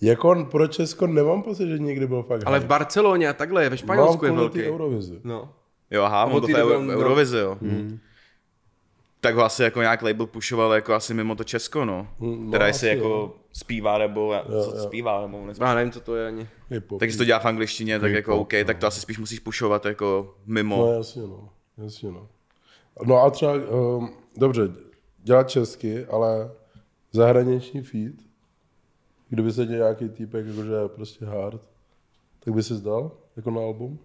[0.00, 2.68] Jako on pro Česko nemám pocit, že někdy byl fakt ale v hype.
[2.68, 4.62] Barceloně a takhle, ve Mám Španělsku je velký.
[4.62, 5.20] Eurovizi.
[5.24, 5.52] No.
[5.90, 7.58] Jo, aha, on byl v Euro, Eurovizi, jo.
[9.20, 12.08] Tak ho asi jako nějak label pušoval jako asi mimo to Česko, no.
[12.18, 13.34] Mm, no, teda asi jestli jako jo.
[13.56, 14.82] Zpívá nebo co jo.
[14.84, 15.68] zpívá, nebo nespívá.
[15.68, 16.48] Já nevím, co to je ani.
[16.70, 16.98] Hip-hop.
[16.98, 19.38] Tak jestli to dělá v angličtině, tak jako Hip-hop, OK, tak to asi spíš musíš
[19.38, 20.76] pušovat jako mimo.
[20.76, 21.48] No jasně, no.
[21.78, 22.28] Jasně, no.
[23.04, 24.62] No a třeba, um, dobře,
[25.18, 26.50] dělat česky, ale
[27.12, 28.14] zahraniční feed,
[29.28, 31.60] kdyby se dělal nějaký týpek, jakože je prostě hard,
[32.40, 33.98] tak by si zdal jako na album?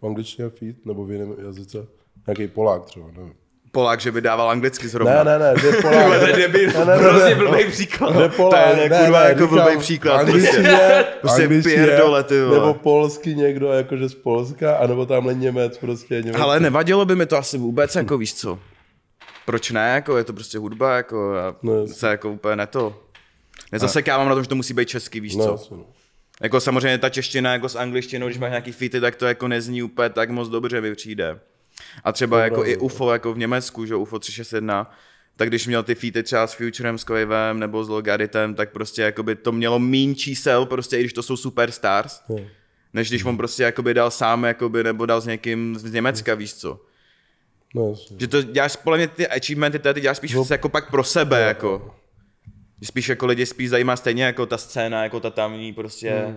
[0.00, 1.86] V angličtině feed, nebo v jiném jazyce?
[2.26, 3.34] Nějaký Polák třeba, nevím.
[3.72, 5.24] Polák, že vydával anglicky zrovna.
[5.24, 6.18] Ne, ne, ne, že Polák.
[6.20, 6.70] To je debil.
[6.72, 7.34] Ne, ne, ne, Hrozně ne.
[7.34, 8.16] blbý příklad.
[8.16, 12.58] Že Polák, To je kurva jako blbej příklad, Angličtině, Prostě angličtině, pierdole, ty vole.
[12.58, 16.40] Nebo polsky někdo jakože z Polska, anebo tamhle Němec prostě Němec.
[16.40, 18.58] Ale nevadilo by mi to asi vůbec, jako víš co.
[19.46, 21.94] Proč ne, jako je to prostě hudba, jako já No, jasně.
[21.94, 23.02] se jako úplně neto.
[23.72, 25.50] Nezasekávám na tom, že to musí být český, víš no, co.
[25.52, 25.84] jasně, no.
[26.42, 29.82] Jako samozřejmě ta čeština jako s angličtinou, když máš nějaký featy, tak to jako nezní
[29.82, 31.38] úplně tak moc dobře mi přijde.
[32.04, 34.90] A třeba jako i UFO jako v Německu, že UFO 361,
[35.36, 39.02] tak když měl ty featy třeba s Futurem, s Quavem nebo s Logaritem, tak prostě
[39.02, 42.40] jakoby to mělo mín čísel, prostě i když to jsou superstars, Jo.
[42.92, 46.54] než když on prostě jakoby dal sám, jakoby, nebo dal s někým z Německa, víš
[46.54, 46.80] co.
[47.74, 47.94] No.
[48.18, 50.44] Že to děláš, podle mě ty achievementy tady děláš spíš no.
[50.50, 51.94] jako pak pro sebe, jako.
[52.80, 56.34] Že spíš jako lidi spíš zajímá stejně jako ta scéna, jako ta tamní prostě.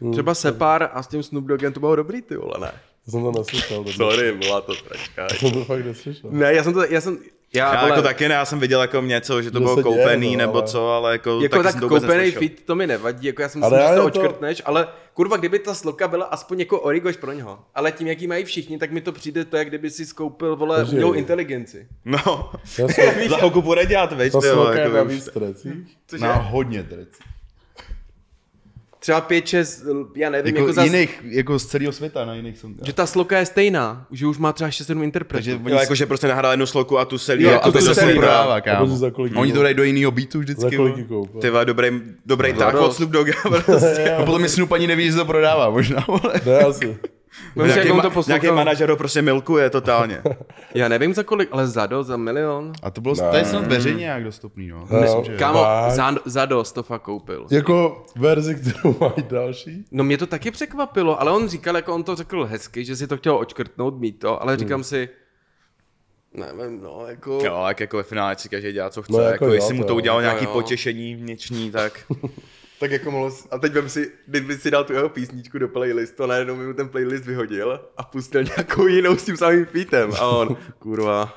[0.00, 0.12] Hmm.
[0.12, 2.72] Třeba Separ a s tím Snoop Doggem to bylo dobrý, ty vole, ne?
[3.06, 3.76] Já jsem to neslyšel.
[3.76, 3.92] dobře.
[3.96, 5.22] Sorry, byla to tračka.
[5.22, 6.30] Já jsem to fakt neslyšel.
[6.30, 7.18] Ne, já jsem to, já jsem,
[7.54, 9.82] já, Já vole, jako taky ne, já jsem viděl jako něco, že to bylo se
[9.82, 12.74] děje, koupený no, nebo ale- co, ale jako, jako taky tak jsem koupený fit, to
[12.74, 16.08] mi nevadí, jako já si Ale myslím, že to očkrtneš, ale kurva, kdyby ta sloka
[16.08, 19.44] byla aspoň jako origoš pro něho, ale tím, jaký mají všichni, tak mi to přijde
[19.44, 21.86] to, jak kdyby si skoupil, vole, umělou inteligenci.
[22.04, 25.28] No, Já jsem, za chvilku bude dělat, veď, ta sloka je jako na už- víc
[25.28, 25.72] trecích.
[26.20, 27.08] Na hodně trec.
[29.02, 29.84] Třeba pět, šest,
[30.16, 32.86] já nevím, Jako, jako, zas, jiných, jako z celého světa na jiných songách.
[32.86, 35.36] že ta sloka je stejná, že už má třeba 6-7 interpretů.
[35.44, 37.44] Takže Jo, jakože prostě nahrál jednu sloku a tu celý.
[37.44, 38.98] Jo, a a to to se celý, celý prodává, A kámo.
[39.36, 40.78] Oni to dají do jiného beatu vždycky.
[41.40, 41.88] Ty vole, dobrý,
[42.26, 43.32] dobrý tak od Snoop Dogga
[43.64, 44.10] prostě.
[44.18, 46.40] A potom mi Snoop ani neví, že to prodává, možná, vole.
[46.46, 46.96] Ne, asi.
[47.56, 50.22] Jak Nějaký, on ma- to nějaký manažer ho prostě milkuje totálně.
[50.74, 52.72] Já nevím za kolik, ale za dost, za milion.
[52.82, 53.30] A to bylo, Ne.
[53.30, 54.86] to je snad veřejně nějak dostupný, no.
[54.90, 55.36] Ne, Myslím, že...
[55.36, 57.46] Kámo, za, za dost to fakt koupil.
[57.50, 59.84] Jako verzi, kterou mají další?
[59.90, 63.06] No mě to taky překvapilo, ale on říkal, jako on to řekl hezky, že si
[63.06, 65.08] to chtěl očkrtnout, mít to, ale říkám si,
[66.34, 67.38] nevím, no, jako...
[67.44, 69.12] Jo, tak jako ve finále si každý dělá, co chce.
[69.12, 69.96] No, No, jako jako, jo, jestli mu to jo.
[69.96, 70.50] udělalo No, nějaký jo.
[70.52, 72.04] potěšení vnitřní, tak...
[72.82, 76.24] Tak jako mohlo, a teď vem si, kdyby si dal tu jeho písničku do playlistu
[76.24, 80.10] a najednou mi mu ten playlist vyhodil a pustil nějakou jinou s tím samým featem
[80.12, 81.34] a on, kurva,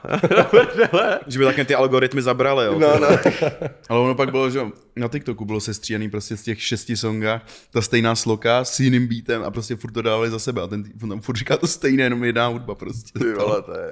[1.27, 2.79] že by také ty algoritmy zabrali, jo.
[2.79, 3.07] no, no.
[3.89, 4.59] Ale ono pak bylo, že
[4.95, 9.43] na TikToku bylo sestříhaný prostě z těch šesti songách ta stejná sloka s jiným beatem
[9.43, 10.83] a prostě furt to dávali za sebe a ten
[11.21, 13.19] furt říká to stejné, jenom jedna hudba prostě.
[13.19, 13.91] Ty vole, to je.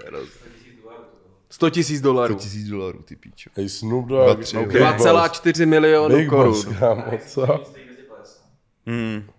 [1.53, 2.35] 100 tisíc dolarů.
[2.35, 3.49] tisíc dolarů, ty píčo.
[3.55, 4.39] Hej, Snoop Dogg.
[4.39, 4.67] tři, no, ok.
[4.67, 5.05] Big Boss.
[5.05, 6.77] 2,4 milionů Big Boss, korun.
[6.79, 7.65] kámo, co?
[8.85, 9.29] Hmm.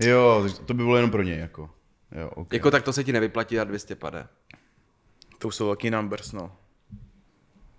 [0.00, 1.70] Jo, to by bylo jenom pro něj, jako.
[2.20, 2.56] Jo, okay.
[2.56, 4.26] Jako tak to se ti nevyplatí a 200 pade.
[5.38, 6.52] To jsou velký numbers, no.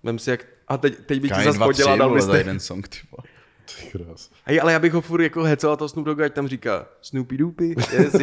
[0.03, 0.45] Vem si jak...
[0.67, 2.39] A teď, teď bych ti zase dva, podělal, tři, dal vole, za byste...
[2.39, 3.28] jeden song, ty vole.
[3.77, 4.29] Ty krás.
[4.45, 7.37] Hej, ale já bych ho furt jako hecoval toho Snoop Dogga, ať tam říká Snoopy
[7.37, 8.13] Doopy, yes, yes,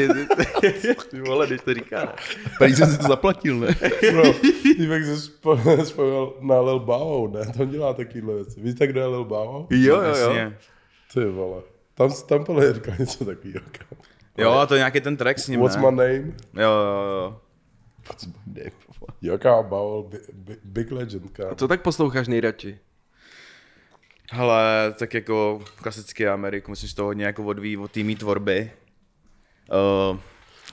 [0.63, 1.05] yes.
[1.11, 2.05] Ty vole, když to říká.
[2.05, 2.13] ne?
[2.59, 3.77] Prý jsem si to zaplatil, ne?
[4.13, 4.33] Bro,
[4.63, 7.53] týpek se spo- vzpomněl na Lil Bow, ne?
[7.53, 8.61] Tam dělá takovýhle věci.
[8.61, 9.67] Víte, kdo je Lil Bow?
[9.71, 10.07] Jo, jo, jo.
[10.07, 10.57] Jasně.
[11.15, 11.63] Ty vole.
[11.95, 13.61] Tam, tam podle říká něco takového.
[14.39, 15.83] Jo, a to je nějaký ten track s ním, What's ne?
[15.83, 16.33] my name?
[16.55, 17.41] Jo, jo, jo.
[19.23, 21.55] Jo, kámo, Bow, big, big, big legend, kámo.
[21.55, 22.79] Co tak posloucháš nejradši?
[24.33, 28.71] Hele, tak jako klasický Amerik, musím si to hodně jako odvíjí od té mý tvorby.
[30.11, 30.19] Uh,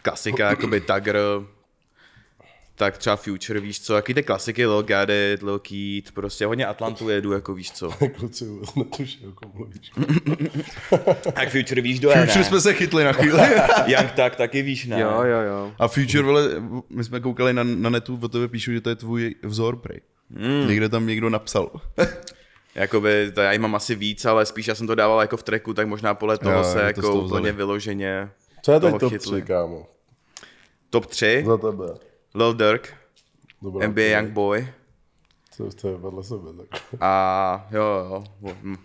[0.01, 1.19] klasika, jakoby Tagr,
[2.75, 7.09] tak třeba Future, víš co, jaký ty klasiky, Lil Gadget, Lil Keat, prostě hodně Atlantu
[7.09, 7.89] jedu, jako víš co.
[8.17, 9.91] Kluci vůbec netuší, o kom mluvíš.
[11.33, 12.43] Tak Future víš, je, Future ne?
[12.43, 13.39] jsme se chytli na chvíli.
[13.85, 14.99] Young tak taky víš, ne?
[14.99, 15.71] Jo, jo, jo.
[15.79, 16.49] A Future, vole,
[16.89, 20.01] my jsme koukali na, na netu, o tebe píšu, že to je tvůj vzor, prej.
[20.29, 20.67] Mm.
[20.67, 21.71] Někde tam někdo napsal.
[22.75, 25.43] Jakoby, to já jich mám asi víc, ale spíš já jsem to dával jako v
[25.43, 27.51] tracku, tak možná podle toho Jo, se to jako úplně vzali.
[27.51, 28.31] vyloženě
[28.61, 29.41] Co je teď toho top chytli.
[29.41, 29.87] 3, kámo?
[30.89, 31.85] Top 3, Za tebe.
[32.35, 32.93] Lil Durk,
[33.61, 34.73] Dobrá, NBA Young Boy
[35.51, 36.81] Co to je vedle sebe, tak.
[37.01, 38.75] a jo, jo, jo, hm,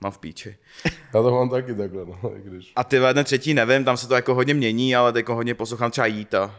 [0.00, 0.56] mám v píči.
[1.14, 2.72] Já to mám taky takhle, no, i když.
[2.76, 5.90] A ty ten třetí nevím, tam se to jako hodně mění, ale teď hodně poslouchám
[5.90, 6.54] třeba Jíta.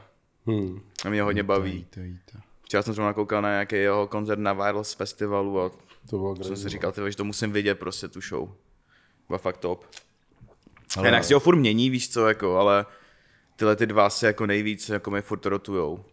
[0.48, 0.82] Hmm.
[1.06, 1.88] A mě hodně baví.
[2.02, 2.38] Jí to.
[2.64, 5.72] Včera jsem zrovna koukal na nějaký jeho koncert na Virals festivalu a
[6.10, 8.50] To bylo jsem si říkal, tyhle, že to musím vidět prostě tu show.
[9.28, 9.86] Byla fakt top.
[10.98, 11.08] Ale-.
[11.08, 12.86] Jinak si ho furt mění, víš co, jako, ale
[13.56, 16.06] tyhle ty dva se jako nejvíc jako mi furt rotujou.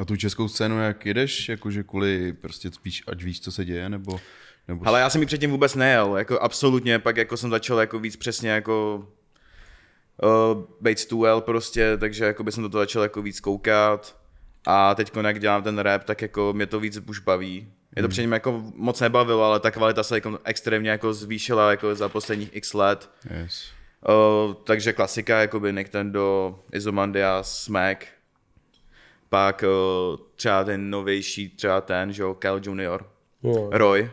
[0.00, 3.88] A tu českou scénu jak jedeš, jakože kvůli prostě spíš, ať víš, co se děje,
[3.88, 4.20] nebo...
[4.68, 7.98] nebo Ale já jsem ji předtím vůbec nejel, jako absolutně, pak jako jsem začal jako
[7.98, 9.08] víc přesně jako
[10.22, 14.20] uh, být stůl prostě, takže jako by jsem do toho začal jako víc koukat
[14.66, 17.72] a teď jak dělám ten rap, tak jako mě to víc už baví.
[17.94, 18.10] Mě to Hmm.
[18.10, 22.56] předtím jako moc nebavilo, ale ta kvalita se jako extrémně jako zvýšila jako za posledních
[22.56, 23.10] x let.
[23.42, 23.64] Yes.
[24.08, 28.06] Uh, takže klasika, jakoby Nintendo, Izomandias, Smack,
[29.28, 33.06] pak uh, třeba ten novější, třeba ten, že jo, Cal Junior,
[33.42, 33.68] Jo.
[33.72, 34.10] Roy,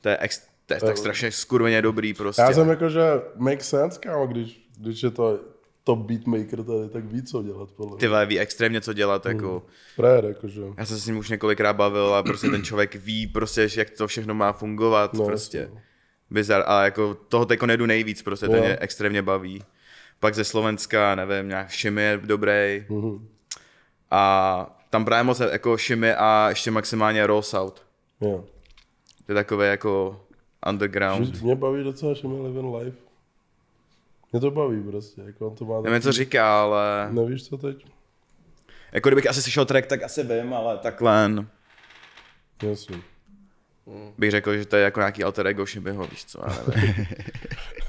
[0.00, 2.42] to je, ex, to je tak strašně skurveně dobrý prostě.
[2.42, 3.00] Já jsem jako, že
[3.36, 5.38] make sense, kámo, když, když je to
[5.84, 9.62] top beatmaker tady, tak ví, co dělat, podle Ty vole, ví extrémně co dělat, jako.
[9.96, 10.62] Frér, jakože.
[10.78, 13.90] Já jsem se s ním už několikrát bavil a prostě ten člověk ví prostě, jak
[13.90, 15.58] to všechno má fungovat, No, prostě.
[15.58, 15.80] jasně.
[16.30, 18.62] Bizar, a jako toho teďko nejdu nejvíc, prostě ten Jo.
[18.64, 19.62] mě extrémně baví.
[20.20, 22.84] Pak ze Slovenska, nevím, nějak Šimi je dobrý.
[22.88, 23.28] Mhm.
[24.10, 27.82] A tam právě moc jako Šimi a ještě maximálně South.
[28.20, 28.44] Jo.
[29.26, 30.20] To je takové jako
[30.68, 31.42] underground.
[31.42, 32.96] Mě baví docela, že mi Living Life.
[34.32, 37.86] Mě to baví prostě, jako on to má Nevím, co říká, ale Nevíš, co teď?
[38.92, 41.30] jako kdybych asi slyšel track, tak asi vím, ale takhle
[42.62, 42.96] Jasně.
[44.18, 47.06] bych řekl, že to je jako nějaký alter ego Šimiho, víš co, nevím.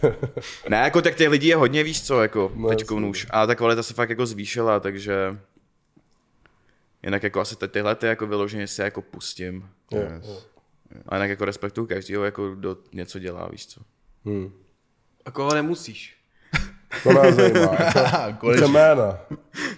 [0.70, 3.08] ne, jako tak těch lidí je hodně, víš co, jako No, teď jasně.
[3.08, 3.28] už.
[3.30, 5.38] A ta kvalita se fakt jako zvýšila, takže
[7.04, 9.70] jinak jako asi teď tyhle ty jako vyloženě si jako pustím.
[9.92, 10.48] Jo, Yes.
[11.08, 13.82] A jinak jako respektuju každýho, jako kdo něco dělá, víš co.
[14.26, 14.52] Hmm.
[15.26, 16.18] A koho nemusíš?
[17.04, 17.68] To nás zajímá.
[18.56, 19.18] Chce jména.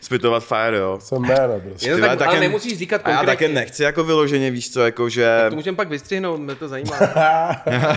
[0.01, 0.97] Spitovat fire, jo.
[1.01, 1.89] Chce jména prostě.
[1.89, 3.47] Je to tak, ale taky- nemusíš říkat A já konkrétně.
[3.47, 6.97] také nechci jako vyloženě, víš co, jako že To můžeme pak vystřihnout, mě to zajímá.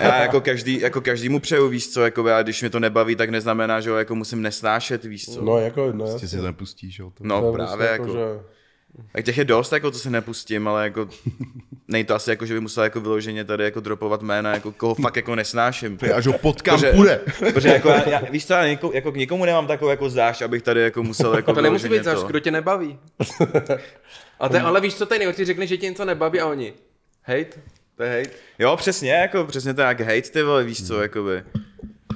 [0.01, 3.31] já jako, každý, jako každému přeju, víš co, jako já, když mě to nebaví, tak
[3.31, 5.41] neznamená, že ho jako musím nesnášet, víš co.
[5.45, 7.11] No jako, no Prostě si to nepustíš, jo.
[7.11, 7.25] To.
[7.25, 8.56] No právě prostě jako, že-
[9.13, 11.09] tak těch je dost, jako to se nepustím, ale jako
[11.89, 14.95] nej to asi jako, že by musel jako vyloženě tady jako dropovat jména, jako koho
[14.95, 15.99] fakt jako nesnáším.
[16.15, 17.21] Až ho potkám, Protože- půjde.
[17.53, 20.43] Protože jako, já, já, víš co, já něko, jako k nikomu nemám takovou jako zášť,
[20.43, 22.99] abych tady jako musel jako To nemusí být záš, kdo tě nebaví.
[24.41, 26.73] A to, je- ale víš, co tady nejhorší, řekne, že tě něco nebaví a oni.
[27.23, 27.61] Hejt?
[27.97, 28.37] To je hejt.
[28.59, 30.87] Jo, přesně, jako přesně to je jak hate, ty vole, víš Hmm.
[30.89, 31.43] co, jakoby.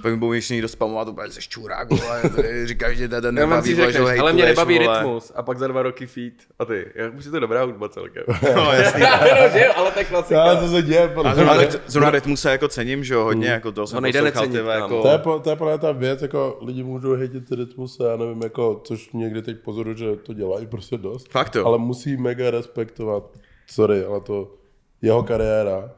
[0.03, 3.31] Pak mi budou ještě někdo spamovat, úplně jsi čurák, vole, ty říkáš, že tady Já
[3.31, 4.99] vám nebaví, vole, že ale mě nebaví vole.
[4.99, 5.33] rytmus.
[5.35, 6.35] A pak za dva roky feed.
[6.59, 8.23] A ty, jak už je to dobrá hudba celkem.
[8.57, 9.01] No, jasný.
[9.01, 10.43] no, že jo, ale to je klasika.
[10.43, 13.49] Ale to se děje, A zrovna, ryt- zrovna rytmu se jako cením, že jo, hodně,
[13.49, 15.03] jako to jsem No, nejde necenit, jako...
[15.03, 18.11] To je, po- to je podle mě ta věc, jako lidi můžou hejtit rytmus a
[18.11, 21.29] já nevím, jako, což někdy teď pozoruju, že to dělají prostě dost.
[21.31, 21.67] Fakt jo.
[21.67, 23.25] Ale musí mega respektovat,
[23.67, 24.55] sorry, ale to
[25.03, 25.91] jeho kariéra,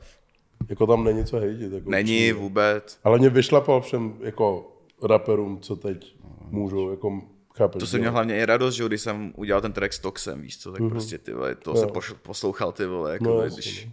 [0.68, 1.72] jako tam není co hejtit.
[1.72, 2.34] Jako Není upřímně.
[2.34, 2.98] vůbec.
[3.04, 4.72] Ale mě vyšlapal všem jako
[5.02, 6.16] raperům, co teď
[6.50, 7.20] můžou, jako
[7.56, 7.80] chápeš.
[7.80, 10.58] To jsem měl hlavně i radost, že když jsem udělal ten track s Toxem, víš
[10.58, 13.88] co, tak prostě ty vole, to jsem poš- poslouchal ty vole, jako No, no, když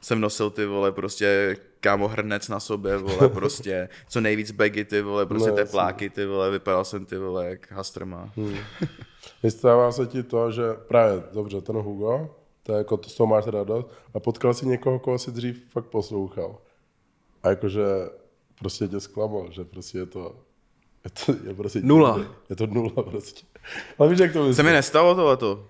[0.00, 5.02] jsem nosil ty vole, prostě kámo hrnec na sobě, vole, prostě co nejvíc bagy, ty
[5.02, 8.32] vole, prostě No, tepláky, ty vole, vypadal jsem ty vole, jak Hastrma.
[9.42, 12.34] Vystává se ti to, že právě, dobře, ten Hugo,
[12.68, 15.64] to je jako, to z toho máš radost, a potkal si někoho, koho si dřív
[15.72, 16.58] fakt poslouchal.
[17.42, 17.82] A jakože
[18.58, 20.36] prostě tě zklamal, že prostě je to,
[21.04, 22.20] je to je prostě Nula.
[22.50, 23.46] Je to nula prostě.
[23.98, 24.66] Ale víš, jak to Se myslím?
[24.66, 25.66] mi nestalo tohleto.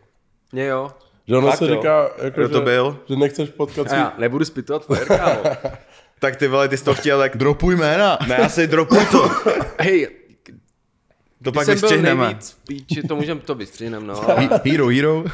[0.53, 0.91] Mně jo.
[1.29, 1.75] Že ono Fakt se jo.
[1.77, 2.99] říká, jako, Kdo to že, byl?
[3.09, 5.43] že nechceš potkat já nebudu spitovat fire, kámo.
[6.21, 8.19] Tak ty vole, ty jsi to chtěl, tak Dropuj jména.
[8.29, 9.31] ne, asi dropuj to.
[9.81, 10.07] Hej,
[11.45, 12.25] To když pak jsem byl vystřihneme.
[12.25, 14.31] nejvíc v píči, to můžem, to vystřihnem, no.
[14.31, 15.25] ale Hero, hero.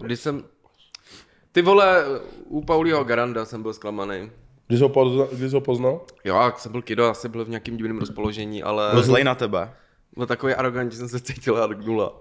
[0.00, 0.44] Když jsem...
[1.58, 2.04] Ty vole,
[2.48, 4.30] u Paulího Garanda jsem byl zklamaný.
[4.66, 5.28] Když jsi ho poznal?
[5.32, 6.00] Když ho poznal?
[6.24, 9.34] Jo, jak jsem byl kido, asi byl v nějakým divném rozpoložení, ale Byl zlej na
[9.34, 9.70] tebe.
[10.16, 12.20] byl takový arrogant, že jsem se cítil jak nula.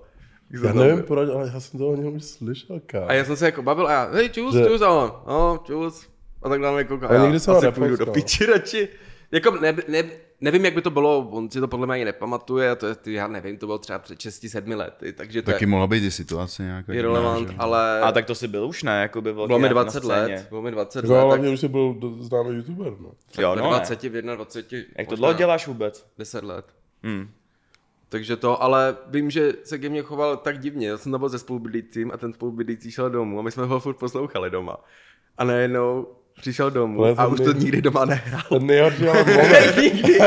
[0.64, 1.04] Já nevím byl.
[1.04, 3.10] proč, ale já jsem to o něm už slyšel, kámo.
[3.10, 5.60] A já jsem se jako bavil a já, hej, čus, Že- čus, a on, no,
[5.64, 6.08] čus.
[6.44, 8.88] A tak dáme jako, a Ale já nikdy jsem asi půjdu do piči radši.
[9.32, 10.04] Jako ne, ne,
[10.42, 13.14] nevím, jak by to bylo, on si to podle mě ani nepamatuje, to je, ty,
[13.14, 16.12] já nevím, to bylo třeba před 6-7 lety, takže to Taky je mohla být i
[16.12, 16.94] situace nějaká.
[16.94, 17.58] irrelevant, divná, že?
[17.60, 20.36] ale A tak to si byl už ne, jako by bylo mi na 20 scéně.
[20.36, 23.12] let, bylo mi 20 Jako, let, tak, hlavně už jsi byl známý youtuber, no.
[23.40, 24.10] Jo, ve no, 20, ne.
[24.10, 26.08] v 21, Jak to dlouho děláš vůbec?
[26.18, 26.66] 10 let.
[27.04, 27.30] Hmm.
[28.10, 30.88] Takže to, ale vím, že se ke mně choval tak divně.
[30.88, 33.80] Já jsem tam byl se spolubydlícím a ten spolubydlící šel domů a my jsme ho
[33.80, 34.78] furt poslouchali doma.
[35.38, 36.08] A najednou
[36.40, 38.44] přišel domů Ale a už to nikdy doma nehrál.
[38.50, 39.78] Ten nejhorší ale moment.
[39.82, 40.20] nikdy,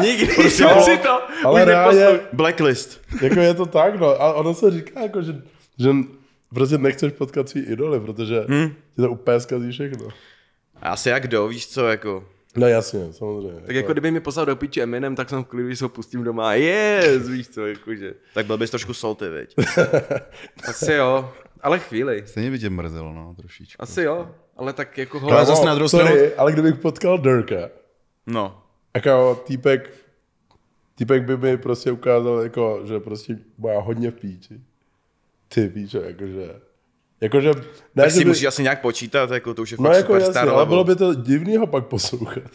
[0.00, 2.20] nikdy Prostě jsem si to ale už reálně-.
[2.32, 3.00] Blacklist.
[3.22, 4.22] jako je to tak, no.
[4.22, 5.42] A ono se říká, jako, že,
[5.78, 5.90] že
[6.54, 8.68] prostě nechceš potkat svý idoly, protože hmm.
[8.68, 10.08] ti to úplně zkazí všechno.
[10.82, 12.24] Asi jak kdo, víš co, jako.
[12.56, 13.60] No jasně, samozřejmě.
[13.66, 15.88] Tak jako kdyby mi poslal do piči Eminem, tak jsem v klidu, že se ho
[15.88, 16.48] pustím doma.
[16.48, 18.14] A yes, víš co, jakože.
[18.34, 19.54] Tak byl bys trošku salty, viď?
[20.68, 21.32] Asi jo,
[21.64, 22.22] ale chvíli.
[22.26, 23.82] Stejně by tě mrzelo, no, trošičku.
[23.82, 25.30] Asi jo, ale tak jako ho...
[25.30, 27.68] Ale zase na druhou stranu- sorry, ale kdybych potkal Dirka,
[28.26, 28.62] No.
[28.94, 29.90] jako týpek,
[30.94, 34.60] týpek by mi prostě ukázal, jako, že prostě má hodně v píči.
[35.48, 36.54] Ty píče, jakože...
[37.20, 37.48] Jakože...
[37.94, 39.96] Ne, Tak že si by- musíš asi nějak počítat, jako to už je No fakt
[39.96, 40.66] jako jasně, superstar ale level.
[40.66, 42.50] bylo by to divný ho pak poslouchat.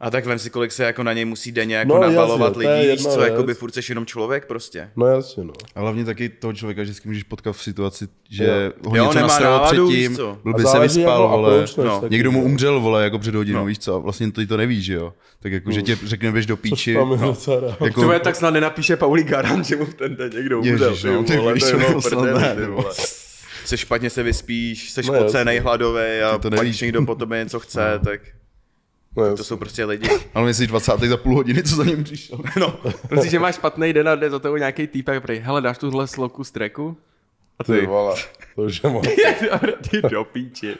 [0.00, 2.16] A tak vem si, kolik se jako na něj musí denně jako No, no, jasně,
[2.16, 4.90] nabalovat to je lidí, víš jedna co, jako by furt seš jenom člověk prostě.
[4.96, 5.52] No jasně, no.
[5.74, 8.72] A hlavně taky toho člověka vždycky můžeš potkat v situaci, že Jo.
[8.90, 10.18] ho Jo, něco nemá nastralo náladu, předtím,
[10.56, 11.66] by se vyspal, jako vole.
[11.84, 12.00] no.
[12.00, 12.44] taky, Někdo mu no.
[12.44, 13.64] umřel, vole, jako před hodinou, No.
[13.64, 15.12] víš co, a vlastně ty to nevíš, že jo.
[15.40, 16.90] Tak jako, že tě řekne, běž do píči.
[16.90, 16.98] Je
[17.60, 17.80] rád.
[17.80, 20.88] Jako, Třeba tak snad nenapíše Pauli Garant, že mu v ten den někdo umřel.
[20.90, 22.00] Ježiš, no, ty vole, to je no,
[22.54, 22.84] ty no.
[23.64, 25.64] Se špatně se vyspíš, seš No, no, pocenej, jasně.
[25.64, 28.20] hladovej a to pak když někdo po tobě něco chce, tak
[29.16, 30.08] No, to jsou prostě lidi.
[30.34, 31.00] ale myslíš 20.
[31.00, 32.38] za půl hodiny, co za ním přišel.
[32.60, 35.78] No, Prostě, že máš špatný den a jde za tebou nějaký týpek, prej, hele, dáš
[35.78, 36.96] tuhle sloku z tracku?
[37.58, 38.16] A Ty ty, vole,
[38.56, 39.06] to už je moc.
[39.90, 40.76] ty do píči.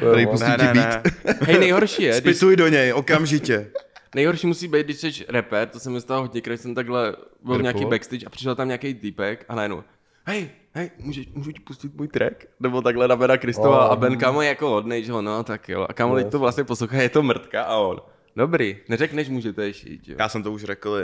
[0.00, 1.06] To je Tady ne, ti ne, beat.
[1.42, 3.70] Hej, nejhorší je, když, Spisuj do něj, okamžitě.
[4.14, 7.58] nejhorší musí být, když jsi rapper, to se mi stalo hodně, když jsem takhle byl
[7.58, 9.82] v nějaký backstage a přišel tam nějaký týpek a najednou,
[10.24, 12.44] hej, hej, můžeš, můžu ti pustit můj track?
[12.60, 13.92] Nebo takhle na Bena Kristova Oh.
[13.92, 15.86] a Ben kámo je jako hodnej, že jo, no tak jo.
[15.88, 18.00] A kámo teď to vlastně poslouchá, je to mrtka a on,
[18.36, 20.16] dobrý, neřekneš mu, že to je shit, jo.
[20.18, 20.98] Já jsem to už řekl.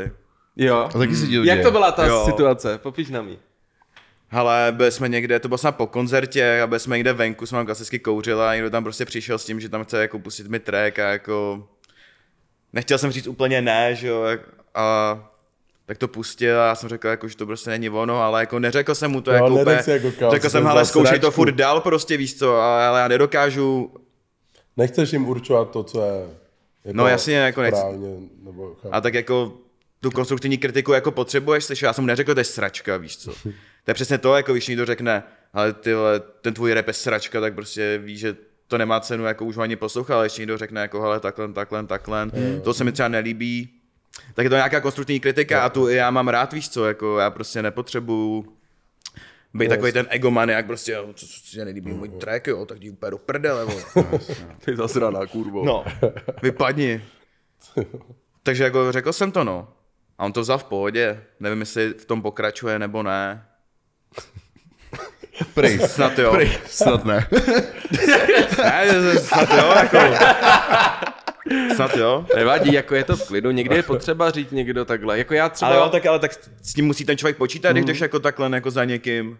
[0.57, 0.77] Jo.
[0.77, 2.23] A taky si to Jak to byla ta Jo.
[2.27, 2.79] situace?
[2.79, 3.39] Popiš nám ji.
[4.31, 7.59] Hele, byli jsme někde, to bylo snad po koncertě a byli jsme někde venku, jsme
[7.59, 10.47] tam klasicky kouřili a někdo tam prostě přišel s tím, že tam chce jako pustit
[10.47, 11.69] mi track a jako...
[12.73, 15.15] Nechtěl jsem říct úplně ne, že jo, jak- a
[15.89, 18.59] tak to pustil a já jsem řekl, jako, že to prostě není ono, ale jako
[18.59, 21.35] neřekl jsem mu to Jo, jako úplně, jako kámo, řekl jsem, ale zkoušej to sračku."
[21.35, 23.93] furt dál prostě, víš co, ale já nedokážu,
[24.77, 26.13] Nechceš jim určovat to, co je
[26.85, 28.95] jako No jasně, jako nechci- správně, nebo chápu.
[28.95, 29.53] a tak jako
[30.01, 33.33] tu konstruktivní kritiku jako potřebuješ slyšet, já jsem mu neřekl, to je sračka, víš co.
[33.85, 35.23] To je přesně to, jako když někdo řekne,
[35.53, 35.91] ale ty
[36.41, 39.63] ten tvůj rap je sračka, tak prostě víš, že to nemá cenu jako už ho
[39.63, 42.31] ani poslouchat, ale ještě někdo řekne jako hele takhle, takhle, takhle,
[42.65, 43.69] to se mi třeba nelíbí,
[44.35, 47.31] tak je to nějaká konstruktivní kritika a tu já mám rád, víš co, jako já
[47.31, 48.53] prostě nepotřebuju
[49.55, 52.91] být takový ten egomaniak, prostě, jo, co, co se nelíbí můj track, jo, tak jdi
[52.91, 53.67] úplně do prdele.
[54.65, 55.65] Ty zasraná, kurvo.
[55.65, 55.85] No,
[56.43, 57.05] vypadni.
[58.43, 59.69] Takže jako řekl jsem to, no.
[60.19, 61.21] A on to vzal v pohodě.
[61.41, 63.45] Nevím, jestli v tom pokračuje nebo ne.
[65.55, 66.31] Prej, Snad jo.
[66.31, 67.27] prej, snad ne.
[68.59, 69.99] Ne, snad jo, jako.
[71.75, 72.27] Snad jo.
[72.37, 75.19] Nevadí, jako je to v klidu, někdy je potřeba říct někdo takhle.
[75.19, 76.33] Jako já třeba, Ale jo, tak, ale tak
[76.63, 79.39] s tím musí ten člověk počítat, když jdeš jako takhle jako za někým.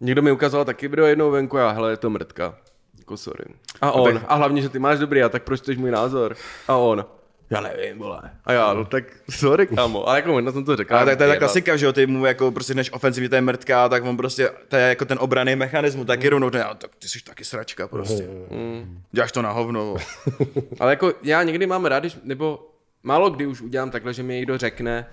[0.00, 2.54] někdo mi ukázal taky video jednou venku a hele, je to mrtka.
[2.98, 3.44] Jako sorry.
[3.80, 6.36] A on, a hlavně, že ty máš dobrý, a tak proč to je můj názor?
[6.68, 7.04] A on,
[7.50, 8.20] já nevím, vole.
[8.44, 10.08] A já, no tak sorry, kámo.
[10.08, 10.94] A jako možná jsem to řekl.
[10.96, 13.34] Ale tak to je ta klasika, že jo, ty mu jako prostě než ofenzivně to
[13.34, 16.64] je mrtká, tak on prostě, to je jako ten obraný mechanismus, taky rovnou, to je,
[16.64, 18.28] "A tak ty jsi taky sračka prostě.
[19.12, 19.84] Děláš to na hovno.
[19.84, 20.00] vole."
[20.80, 22.70] Ale jako já někdy mám rád, když, nebo
[23.02, 25.06] málo kdy už udělám takhle, že mi někdo řekne,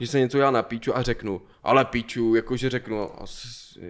[0.00, 3.10] že se něco já na píču a řeknu, ale píču, jakože řeknu,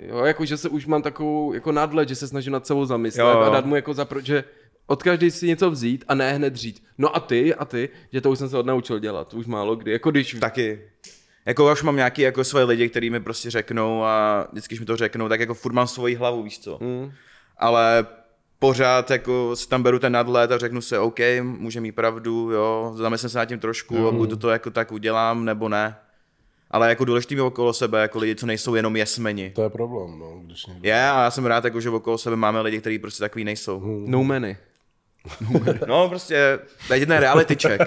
[0.09, 3.29] jo, jakože se už mám takovou jako nadhled, že se snažím nad sebou zamyslet Jo,
[3.31, 3.39] jo.
[3.41, 4.45] a dát mu jako za, že
[4.87, 8.21] od každý si něco vzít a ne hned říct, no a ty, a ty, že
[8.21, 10.81] to už jsem se odnaučil dělat, už málo kdy, jako když, Taky.
[11.47, 14.81] Jako já už mám nějaký jako svoje lidi, kteří mi prostě řeknou a vždycky, když
[14.81, 16.79] mi to řeknou, tak jako furt mám svoji hlavu, víš co.
[16.81, 17.13] Mm.
[17.59, 18.07] Ale
[18.59, 22.93] pořád jako si tam beru ten nadhled a řeknu si, OK, může mít pravdu, jo,
[22.97, 24.17] zamyslím se nad tím trošku, mm.
[24.17, 25.97] buď to, to jako tak udělám, nebo ne.
[26.71, 29.51] Ale jako důležitý mít okolo sebe, jako lidi, co nejsou jenom jesmeni.
[29.51, 30.89] To je problém, no, když někdo...
[30.89, 33.83] Je, a já jsem rád, jako, že okolo sebe máme lidi, kteří prostě takový nejsou.
[34.07, 34.57] no many.
[35.87, 36.59] No prostě,
[36.89, 37.83] ten reality check.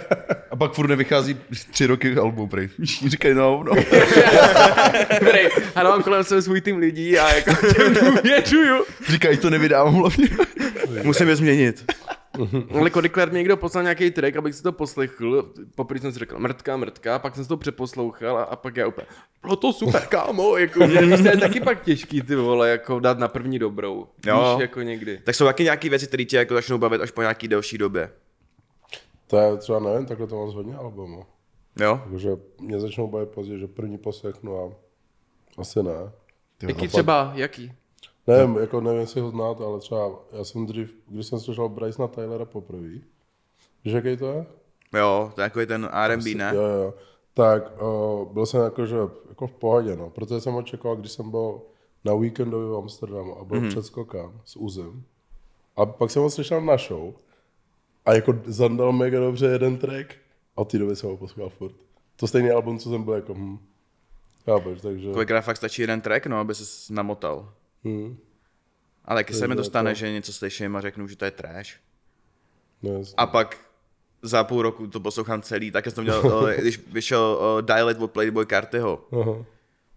[0.52, 1.38] A pak furt nevychází
[1.72, 2.70] tři roky album, prej.
[2.84, 3.72] Všichni říkají, no, no.
[5.20, 5.40] Dobrý,
[5.76, 8.86] a mám kolem sebe svůj tým lidí a jako těm důvěřuju.
[9.10, 10.28] Říkají, to nevydávám hlavně.
[11.04, 11.92] Musím je změnit.
[12.80, 16.40] Ale kolikrát mi někdo poslal nějaký track, abych si to poslechl, poprvé jsem si řekl
[16.40, 19.08] mrtka, mrtka, pak jsem si to přeposlouchal a, a pak já úplně,
[19.42, 23.20] bylo to super, kámo, jako, že prostě je taky pak těžký ty vole, jako dát
[23.20, 24.52] na první dobrou, Jo.
[24.54, 25.22] víš, jako někdy.
[25.24, 28.12] Tak jsou taky nějaké věci, které tě jako začnou bavit až po nějaký delší době.
[29.28, 31.26] To je třeba, nevím, takhle to mám z hodně albumů.
[31.80, 32.02] Jo?
[32.10, 32.30] Takže
[32.62, 34.74] mě začnou bavit později, že první poslechnu a
[35.62, 36.12] asi ne.
[36.68, 37.72] Jaký třeba, jaký?
[38.30, 42.02] Nevím, jako nevím, jestli ho znáte, ale třeba já jsem dřív, když jsem slyšel Bryce
[42.02, 42.88] na Tylera poprvé,
[43.84, 44.46] víš, jaký to je?
[44.94, 46.52] Jo, to je jako ten R&B, ne?
[46.56, 46.94] Jo, jo.
[47.34, 48.98] Tak uh, byl jsem jako, že,
[49.30, 51.62] jako v pohodě, no, protože jsem očekal, když jsem byl
[52.06, 53.70] na víkendovi v Amsterdamu a byl mm-hmm.
[53.70, 55.04] před skokem s Uzem.
[55.76, 57.14] A pak jsem ho slyšel na show
[58.06, 60.16] a jako zandal mega dobře jeden track
[60.56, 61.76] a od té doby jsem ho poslouchal furt.
[62.16, 63.60] To stejný album, co jsem byl jako, hm,
[64.46, 65.12] chápeš, takže...
[65.12, 67.50] Kolikrát fakt stačí jeden track, no, aby se namotal.
[67.86, 68.18] Hm,
[69.06, 71.32] A taky se mi to stane, to- že něco slyším a řeknu, že to je
[71.32, 71.76] trash.
[72.84, 73.02] no.
[73.18, 73.58] A pak
[74.22, 78.46] za půl roku to poslouchám celý, tak jsem to měl, když vyšel Dialect od Playboy
[78.46, 79.08] Cartyho.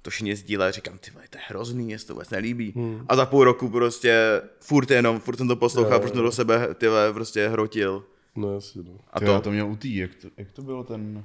[0.02, 2.72] To všichni sdíleli, říkám, ty vole, to je hrozný, mě se to vůbec nelíbí.
[2.76, 3.06] Hmm.
[3.08, 6.74] A za půl roku prostě furt jenom, furt jsem to poslouchal, furt jsem do sebe
[6.74, 8.04] ty vole, prostě hrotil.
[8.36, 8.98] No jasně, no.
[9.12, 11.24] A To, to, měl u tý, jak to, jak to bylo ten...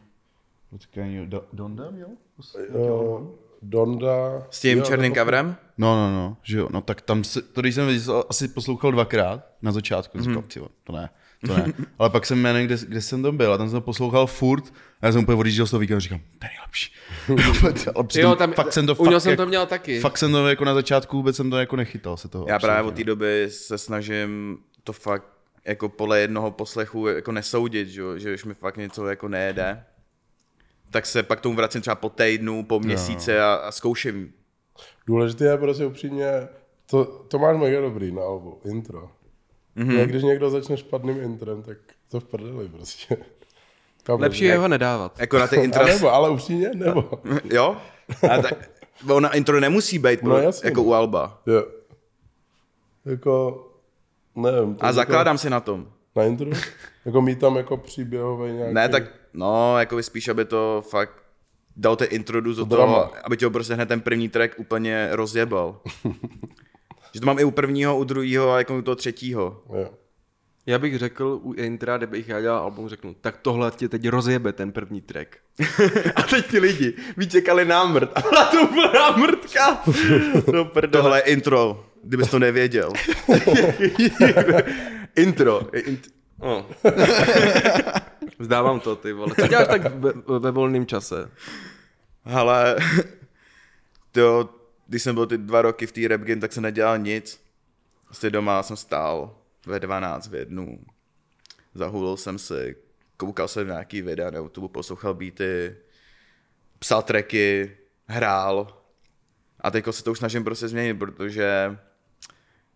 [0.69, 2.07] Počkej, Do- Donda měl?
[2.73, 3.27] Uh,
[3.61, 4.47] Donda...
[4.49, 5.55] s tím jo, černým coverem?
[5.77, 7.87] No, no, no, že jo, no tak tam se, to když jsem
[8.29, 10.67] asi poslouchal dvakrát na začátku, říkal, mm.
[10.83, 11.09] to ne,
[11.47, 11.73] to ne.
[11.99, 15.05] Ale pak jsem jmenil, kde, kde jsem tam byl a tam jsem poslouchal furt a
[15.05, 16.93] já jsem úplně odjížděl z toho víkendu a říkám, to je nejlepší.
[17.95, 19.99] Ale přitom Jo, tam, fakt jsem to u fakt, něho jsem jako, to měl taky.
[19.99, 22.45] fakt jsem to jako na začátku vůbec jsem to jako nechytal se toho.
[22.49, 25.23] Já právě od té doby se snažím to fakt
[25.65, 29.83] jako podle jednoho poslechu jako nesoudit, že, jo, že když mi fakt něco jako nejede,
[30.91, 34.33] tak se pak k tomu vracím třeba po týdnu, po měsíce a, a zkouším.
[35.07, 36.47] Důležité je prostě upřímně,
[36.89, 39.09] to, to máš mega dobrý na albu, intro.
[39.77, 40.05] Mm-hmm.
[40.05, 41.77] Když někdo začne špatným intrem, tak
[42.11, 43.17] to v prdeli prostě.
[44.07, 44.21] Chápeš?
[44.21, 45.19] Lepší je ho nedávat.
[45.19, 45.87] Jako na ty A intras...
[45.87, 47.09] nebo, ale upřímně, nebo.
[47.43, 47.77] jo?
[48.31, 48.69] A tak,
[49.09, 50.87] ona intro nemusí být No no, jasně, jako no.
[50.87, 51.41] u Alba.
[51.45, 51.65] Jo.
[53.05, 53.65] Jako,
[54.35, 54.77] nevím.
[54.79, 55.87] A jako zakládám si na tom.
[56.15, 56.49] Na intro?
[57.07, 58.73] Jako mít tam jako příběhový nějaký...
[58.73, 59.03] Ne, tak
[59.33, 61.13] no, jako spíš, aby to fakt
[61.75, 62.93] dal ten introduce do drama.
[62.93, 65.81] toho, aby tě ho prostě hned ten první track úplně rozjebal.
[67.13, 69.63] že to mám i u prvního, u druhého a jako u toho třetího.
[69.73, 69.89] Jo.
[70.65, 74.53] Já bych řekl u intra, kdybych já dělal album, řeknu, tak tohle tě teď rozjebe
[74.53, 75.37] ten první track.
[76.15, 78.11] a teď ti lidi by čekali námrt.
[78.15, 79.83] A byla to úplná mrtka.
[80.53, 81.03] No prdele.
[81.03, 82.93] Tohle je intro, kdybys to nevěděl.
[85.15, 85.61] Intro.
[85.73, 86.07] Int...
[86.39, 86.65] Oh.
[88.39, 89.35] Vzdávám to, ty vole.
[89.39, 91.31] Co děláš tak ve, ve volném čase?
[92.25, 92.77] Ale
[94.11, 94.49] to,
[94.87, 97.41] když jsem byl ty dva roky v té rap game, tak jsem nedělal nic.
[98.05, 99.35] Prostě doma jsem stál
[99.65, 100.79] ve 12 v jednu.
[101.73, 102.75] Zahulil jsem si,
[103.17, 105.75] koukal jsem nějaký videa na YouTube, poslouchal beaty,
[106.79, 108.83] psal tracky, hrál.
[109.59, 111.77] A teď se to už snažím prostě změnit, protože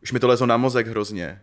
[0.03, 1.41] už mi to lezlo na mozek hrozně.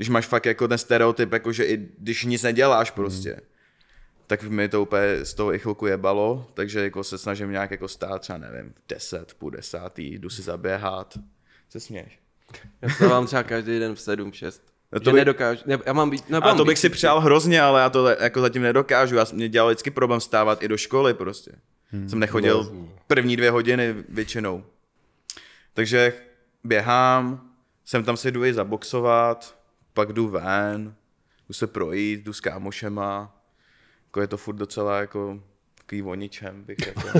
[0.00, 3.40] Když máš fakt jako ten stereotyp, jako že i když nic neděláš prostě, mm.
[4.26, 7.88] tak mi to úplně z toho i chvilku jebalo, takže jako se snažím nějak jako
[7.88, 11.18] stát třeba, nevím, 10, půl desátý, jdu si zaběhat.
[11.68, 12.18] Se směš?
[12.82, 14.62] Já vstávám třeba každý den v 7, 6.
[14.92, 16.88] No to by- nedokážu, ne, já mám být, ne, A mám to bych být- si
[16.88, 19.16] přál hrozně, ale já to jako zatím nedokážu.
[19.16, 21.52] Já mě dělal vždycky problém stávat i do školy prostě.
[21.86, 22.08] Hmm.
[22.08, 24.64] Jsem nechodil první dvě hodiny většinou.
[25.74, 26.12] Takže
[26.64, 27.50] běhám,
[27.84, 29.59] jsem tam si jdu i zaboxovat,
[30.00, 30.94] pak jdu ven,
[31.48, 33.36] jdu se projít, jdu s kámošema.
[34.06, 35.40] Jako je to furt docela jako
[35.74, 37.18] takový voničem, bych jako.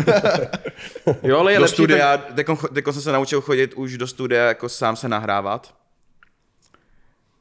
[1.23, 4.45] Jo, ale je do lepší studia, teďko, teďko jsem se naučil chodit už do studia
[4.45, 5.75] jako sám se nahrávat.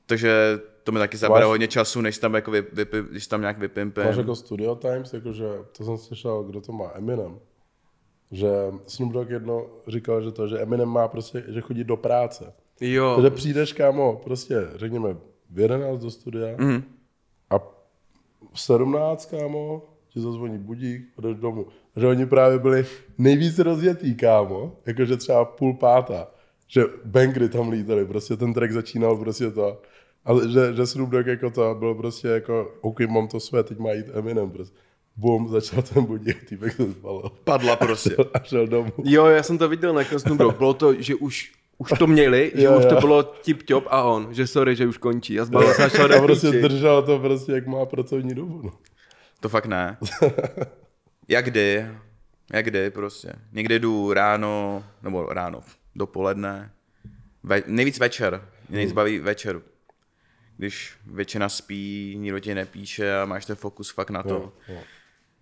[0.06, 3.58] Takže to mi taky zabere hodně času, než tam jako vy, vypi, když tam nějak
[3.58, 4.04] vypimpím.
[4.04, 7.40] Máš jako Studio Times, jakože to jsem slyšel, kdo to má, Eminem.
[8.32, 8.50] Že
[8.88, 12.54] Snoop Dogg jedno říkal, že to, že Eminem má prostě, že chodí do práce.
[12.82, 15.16] Jo, Takže přijdeš, kámo, prostě řekněme
[15.50, 16.84] v 11 do studia Mhm.
[17.50, 17.58] a
[18.54, 19.82] v 17, kámo,
[20.14, 21.66] ti zazvoní budík jdeš domů.
[21.96, 22.86] A že oni právě byli
[23.18, 26.28] nejvíc rozjetý, kámo, jakože třeba půl pátá,
[26.68, 29.82] že bangry tam lítali, prostě ten track začínal prostě to.
[30.26, 33.78] Ale že, že Snoop Dogg jako to byl prostě jako, OK, mám to své, teď
[33.80, 34.76] má jít Eminem, prostě.
[35.18, 37.32] Bum, začal ten budík, týpek se zbalil.
[37.44, 38.16] Padla prostě.
[38.34, 38.92] A šel domů.
[39.04, 40.58] jo, já jsem to viděl na Snoop Dogg.
[40.58, 41.52] Bylo to, že už
[41.82, 43.00] už to měli, že Jo, už to jo.
[43.02, 45.40] bylo tip top a on, že sorry, že už končí.
[45.40, 48.62] A zbalil se šel A prostě držel to prostě, jak má pracovní dobu.
[48.64, 48.72] No.
[49.40, 49.98] To fakt ne.
[51.28, 51.88] Jak kdy,
[52.54, 53.34] jak kdy prostě.
[53.52, 55.60] Někdy jdu ráno, nebo ráno,
[55.96, 56.72] dopoledne.
[57.44, 58.42] Ve, nejvíc večer.
[58.70, 59.62] Mě nejvíc baví večer.
[60.58, 64.54] Když většina spí, nikdo ti nepíše a máš ten fokus fakt na to.
[64.68, 64.76] Ve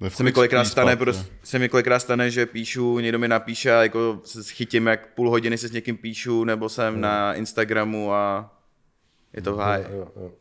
[0.07, 3.75] Se mi kolikrát stane, spát, prostě, se mi kolikrát stane, že píšu, někdo mi napíše
[3.75, 8.13] a jako se chytím, jak půl hodiny se s někým píšu, nebo jsem na Instagramu
[8.13, 8.55] a
[9.33, 9.49] je to.
[9.49, 10.31] Jo, jo.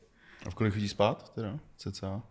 [0.47, 1.59] A v kolik chodí spát teda?
[1.77, 2.23] Cca?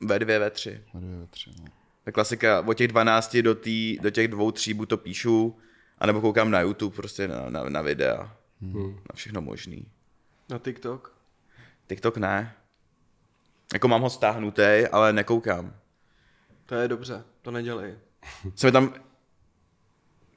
[0.00, 0.80] Ve dvě, ve tři.
[0.94, 1.64] Na dvě, ve tři, no.
[2.04, 5.58] Ta klasika, od těch 12 do, tý, do těch dvou, tří buď to píšu,
[5.98, 8.36] anebo koukám na YouTube prostě na, na, na videa.
[8.62, 8.94] Hmm.
[8.94, 9.86] Na všechno možný.
[10.48, 11.16] Na TikTok.
[11.86, 12.54] TikTok ne.
[13.72, 15.74] Jako mám ho stáhnutý, ale nekoukám.
[16.66, 17.94] To je dobře, to nedělej.
[18.54, 18.94] Jsem tam...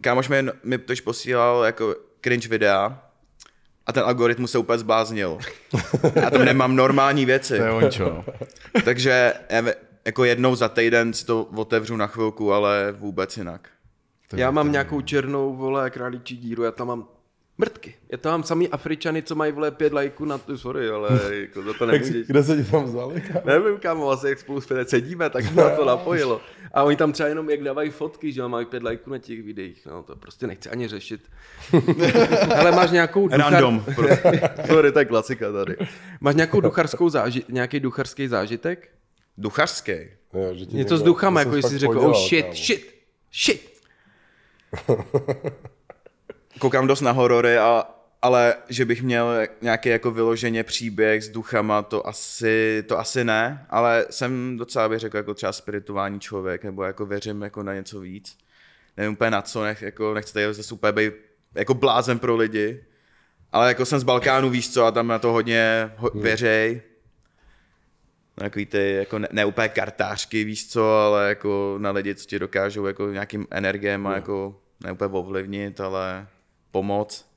[0.02, 3.04] Kámoš mi, mi tož posílal jako cringe videa
[3.86, 5.38] a ten algoritmus se úplně zbláznil.
[6.16, 7.58] Já tam nemám normální věci.
[7.58, 8.26] To je ončo, no.
[8.86, 9.34] Takže
[10.06, 13.70] jako jednou za týden si to otevřu na chvilku, ale vůbec jinak.
[14.28, 17.08] To Já mám nějakou černou, vole, králíčí díru, já tam mám
[17.60, 17.96] mrtky.
[18.12, 21.10] Já tam mám samý Afričany, co mají, vole, pět lajků na to, sorry, ale
[21.42, 22.28] jako za to nemůžeš.
[22.28, 23.22] kde se ti tam vzali?
[23.22, 23.42] kámo?
[23.46, 26.42] Nevím, kam vlastně, jak spolu sedíme, tak se na to napojilo.
[26.74, 29.86] A oni tam třeba jenom jak dávají fotky, že mají pět lajků na těch videích,
[29.86, 31.22] no to prostě nechci ani řešit.
[32.60, 33.54] Ale máš nějakou duchar...
[33.54, 33.86] Random.
[34.68, 35.76] Sorry, to je klasika tady.
[36.22, 37.44] Máš nějakou ducharskou záži...
[37.50, 38.90] nějaký ducharský zážitek?
[39.38, 39.92] Duchařský.
[40.34, 42.56] Jo, že Něco s duchama, jako jsi řekl, oh shit, kámo.
[42.56, 42.94] shit,
[43.34, 43.80] shit.
[46.60, 47.84] Koukám dost na horory, a,
[48.22, 53.66] ale že bych měl nějaký jako vyloženě příběh s duchama, to asi, to asi ne,
[53.70, 58.00] ale jsem docela bych řekl jako třeba spirituální člověk, nebo jako věřím jako na něco
[58.00, 58.38] víc.
[58.98, 61.14] Nevím úplně na co, nech, jako nechci tady zase úplně být
[61.56, 62.84] jako blázen pro lidi,
[63.52, 66.82] ale jako jsem z Balkánu, víš co, a tam na to hodně ho, věřej.
[68.36, 72.40] Takový ty, jako ne, ne úplně kartářky, víš co, ale jako na lidi, co ti
[72.40, 76.28] dokážou jako nějakým energiem a jako ne úplně ovlivnit, ale
[76.72, 77.32] pomoc.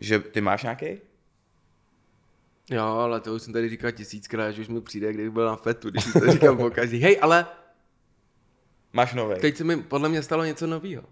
[0.00, 0.86] Že ty máš nějaký?
[2.70, 5.56] Jo, ale to už jsem tady říkal tisíckrát, že už mi přijde, když byl na
[5.56, 6.98] fetu, když to říkám po každý.
[6.98, 7.46] Hej, ale
[8.92, 9.40] Máš nový.
[9.40, 11.02] teď se mi podle mě stalo něco nového.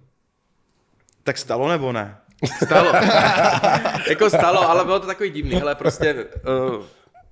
[1.22, 2.16] Tak stalo nebo ne?
[2.64, 2.92] Stalo.
[4.08, 5.54] jako stalo, ale bylo to takový divný.
[5.54, 6.26] Hele, prostě,
[6.74, 6.84] uh,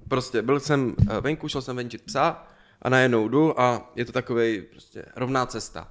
[0.09, 2.47] prostě byl jsem uh, venku, šel jsem venčit psa
[2.83, 5.89] a najednou jdu a je to takový prostě rovná cesta.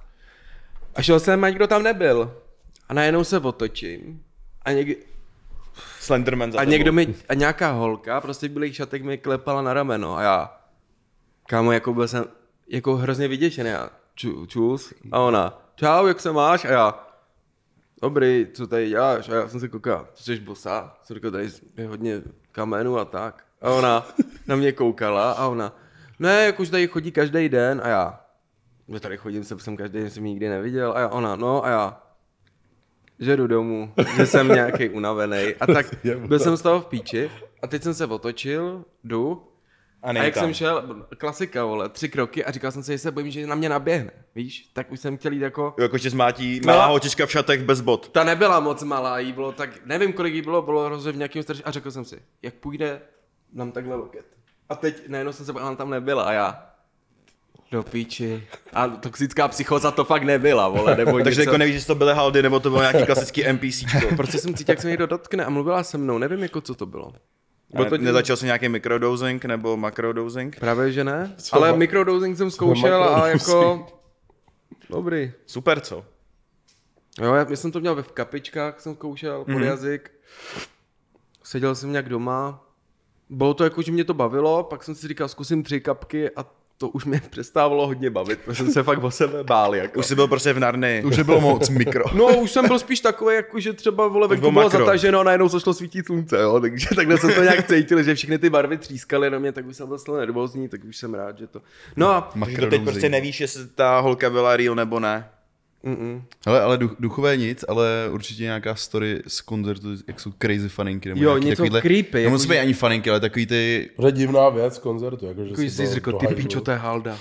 [0.94, 2.42] A šel jsem, ať kdo tam nebyl.
[2.88, 4.22] A najednou se otočím
[4.62, 4.96] a někdy
[6.00, 9.74] Slenderman za A někdo mi, a nějaká holka prostě v bílých šatek mi klepala na
[9.74, 10.60] rameno a já,
[11.46, 12.24] kámo, jako byl jsem
[12.68, 16.64] jako hrozně vyděšený a ču, čus a ona, čau, jak se máš?
[16.64, 17.06] A já,
[18.02, 19.28] dobrý, co tady děláš?
[19.28, 20.96] A já jsem se koukal, ty jsi bosa?
[21.02, 22.22] Jsem říkal, tady je hodně
[22.52, 23.44] kamenů a tak.
[23.60, 24.06] A ona
[24.46, 25.76] na mě koukala a ona,
[26.18, 28.20] ne, jak už tady chodí každý den a já,
[28.92, 31.68] že tady chodím sem, jsem každý den, jsem nikdy neviděl a já, ona, no a
[31.68, 32.02] já,
[33.24, 35.54] že jdu domů, že jsem nějaký unavený.
[35.60, 35.86] A tak
[36.26, 37.30] byl jsem z toho v píči
[37.62, 39.42] a teď jsem se otočil, jdu
[40.02, 40.42] A, a jak tam.
[40.44, 43.54] jsem šel, klasika, vole, tři kroky a říkal jsem si, že se bojím, že na
[43.54, 44.70] mě naběhne, víš?
[44.72, 45.74] Tak už jsem chtěl jít jako...
[45.78, 46.72] Jo, Jako tě zmátí No.
[46.72, 48.08] malá holčička v šatech bez bot.
[48.08, 51.42] Ta nebyla moc malá, jí bylo tak, nevím kolik jí bylo, bylo rozhodně v nějakým
[51.42, 53.00] starší a řekl jsem si, jak půjde,
[53.52, 54.26] nám takhle loket.
[54.68, 56.66] A teď najednou jsem se bál, ona tam nebyla a já,
[57.74, 58.46] do píči.
[58.72, 61.50] A toxická psychoza to fakt nebyla, vole, nebo Takže něco.
[61.50, 63.84] jako nevíš, jestli to byly haldy, nebo to bylo nějaký klasický NPC.
[64.16, 66.86] Prostě jsem cítil, jak se někdo dotkne a mluvila se mnou, nevím jako co to
[66.86, 67.12] bylo.
[67.74, 70.56] Bylo to Nezačal jsi nějaký mikrodosing nebo makrodosing?
[70.60, 73.86] Právě, že ne, Co ale ma- mikrodosing jsem zkoušel a jako...
[74.90, 75.32] Dobrý.
[75.46, 76.04] Super, co?
[77.22, 80.10] Jo, já, já jsem to měl ve v kapičkách, jsem zkoušel, pod jazyk.
[81.42, 82.64] Seděl jsem nějak doma.
[83.30, 86.46] Bylo to jako, že mě to bavilo, pak jsem si říkal, zkusím tři kapky a
[86.78, 89.74] to už mě přestávalo hodně bavit, protože jsem se fakt o sebe bál.
[89.74, 90.00] Jako.
[90.00, 91.02] Už jsi byl prostě v Narny.
[91.06, 92.04] Už nebylo moc mikro.
[92.14, 94.78] No, už jsem byl spíš takový, jako že třeba vole, venku byl bylo makro.
[94.84, 98.38] zataženo a najednou zašlo svítit slunce, jo, takže takhle jsem to nějak cítil, že všechny
[98.38, 101.46] ty barvy třískaly na mě, tak už jsem byl nervózní, tak už jsem rád, že
[101.46, 101.62] to...
[101.96, 102.32] No a...
[102.70, 105.28] Teď prostě nevíš, jestli ta holka byla real nebo ne.
[105.84, 106.22] Mm-mm.
[106.46, 111.08] Hele, ale duch, duchové nic, ale určitě nějaká story z koncertu, jak jsou crazy faninky.
[111.08, 113.90] Nebo Jo, nějaký něco takovýhle- creepy, jako Nemusí že- být ani faninky, ale takový ty...
[113.96, 116.76] To je divná věc koncertu, jako, že Jako si jsi řekl, ty píčo, to je
[116.76, 117.18] halda.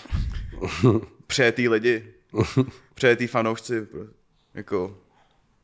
[1.28, 2.04] Přejetý lidi.
[2.96, 3.88] Přejetý fanoušci.
[4.54, 4.98] Jako,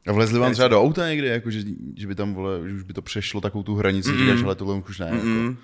[0.07, 1.59] A vlezli vám třeba do auta někdy, jako, že,
[1.95, 4.17] že by tam, vole, že už by to přešlo takovou tu hranici, mm.
[4.19, 5.05] říkáš, ale tohle už ne.
[5.11, 5.25] Jako.
[5.25, 5.57] mm,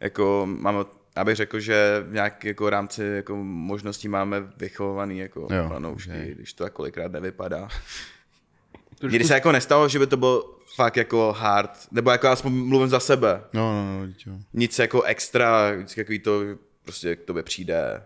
[0.00, 0.84] jako mám,
[1.16, 6.10] já bych řekl, že v nějaké jako rámci jako možností máme vychovaný jako Jo, fanoušky,
[6.10, 6.36] ok.
[6.36, 7.68] když to tak kolikrát nevypadá.
[9.00, 12.88] Když se jako nestalo, že by to bylo fakt jako hard, nebo jako aspoň mluvím
[12.88, 13.42] za sebe.
[13.52, 14.38] No, no, no, jo.
[14.52, 16.40] Nic jako extra, vždycky takový to,
[16.82, 18.02] prostě k tobě přijde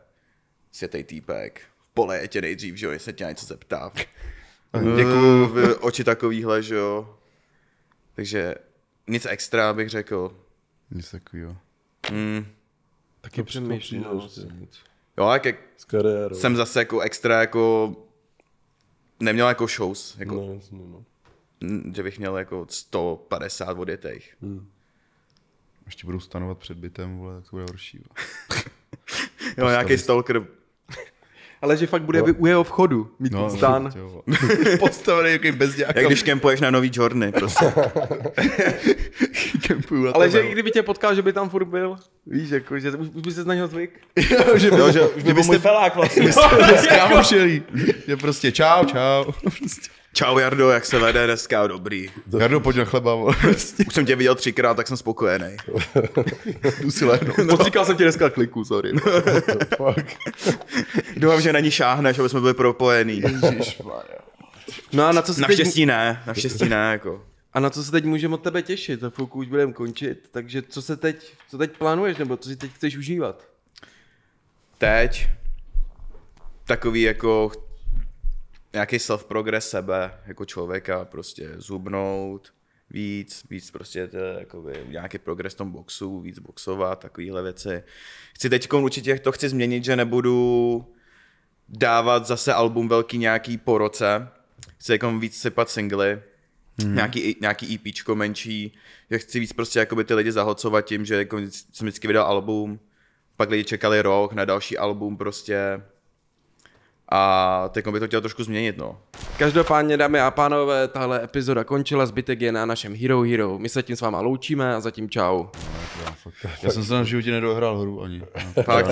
[0.73, 1.61] světej týpek,
[1.95, 3.93] poleje tě nejdřív, že jo, jestli tě na něco zeptá.
[4.97, 7.19] Děkuju, v oči takovýhle, že jo.
[8.15, 8.55] Takže
[9.07, 10.37] nic extra bych řekl.
[10.91, 11.57] Nic takového.
[12.13, 12.47] Mm.
[13.25, 14.03] Taky přemýšlím.
[14.03, 14.29] no,
[14.61, 14.79] nic.
[15.19, 16.37] Jo, jak, jak S kariérou.
[16.37, 17.95] jsem zase jako extra jako
[19.21, 21.05] neměl jako shows, jako, No, jasně, no.
[21.95, 24.37] že bych měl jako 150 odjetých.
[25.87, 27.99] Ještě budou stanovat před bytem, vole, tak to bude horší.
[27.99, 28.63] vole.
[29.59, 30.47] Jo, nějaký stalker.
[31.63, 32.27] Ale že fakt bude no.
[32.39, 33.93] u jeho vchodu mít no, stán.
[34.79, 35.97] Postavený jaký bezdělák.
[35.97, 37.65] Jak když kempuješ na nový Journey, prostě.
[39.67, 41.97] kempuju na Ale že i kdyby tě potkal, že by tam furt byl,
[42.27, 43.91] víš, jako, že už, už by se na něho zvyk.
[44.31, 46.31] jo, že, jo, že, Že byste felák vlastně.
[46.89, 47.63] kámošili.
[48.07, 49.33] Že prostě čau, čau.
[49.59, 49.91] Prostě.
[50.15, 51.67] Čau Jardo, jak se vede dneska?
[51.67, 52.11] Dobrý.
[52.39, 53.15] Jardo, pojď na chleba.
[53.15, 55.57] Už jsem tě viděl třikrát, tak jsem spokojený.
[56.81, 57.39] Jdu si lehnout.
[57.45, 57.57] No.
[57.57, 58.93] Potříkal jsem tě dneska kliku, sorry.
[59.77, 60.07] Fuck.
[61.17, 63.21] Doufám, že na ní šáhneš, aby jsme byli propojený.
[63.21, 64.19] Ježišmarja.
[64.93, 67.25] No a na co se teď, Naštěstí ne, naštěstí ne, jako.
[67.53, 69.01] a na co se teď můžeme od tebe těšit?
[69.01, 72.57] Za chvilku už budeme končit, takže co se teď, co teď plánuješ, nebo co si
[72.57, 73.49] teď chceš užívat?
[74.79, 75.29] Teď
[76.65, 77.53] takový jako
[78.75, 82.53] nějaký self-progress sebe, jako člověka, prostě zubnout
[82.91, 87.83] víc, víc prostě to, jakoby, nějaký progres v tom boxu, víc boxovat, takovýhle věci.
[88.35, 90.85] Chci teď určitě to chci změnit, že nebudu
[91.69, 94.29] dávat zase album velký nějaký po roce.
[94.79, 96.23] Chci jako víc sypat singly,
[96.83, 96.95] hmm.
[96.95, 98.75] nějaký, nějaký EPčko menší,
[99.11, 102.81] že chci víc prostě jakoby ty lidi zahlcovat tím, že jako jsem vždycky vydal album,
[103.37, 105.83] pak lidi čekali rok na další album prostě.
[107.09, 108.99] A teď bych to chtěl trošku změnit, no.
[109.39, 113.59] Každopádně, dámy a pánové, tahle epizoda končila, zbytek je na našem Hero Hero.
[113.59, 115.45] My se tím s váma loučíme a zatím čau.
[116.63, 118.23] Já jsem se na životě nedohrál hru ani.
[118.63, 118.87] Fakt?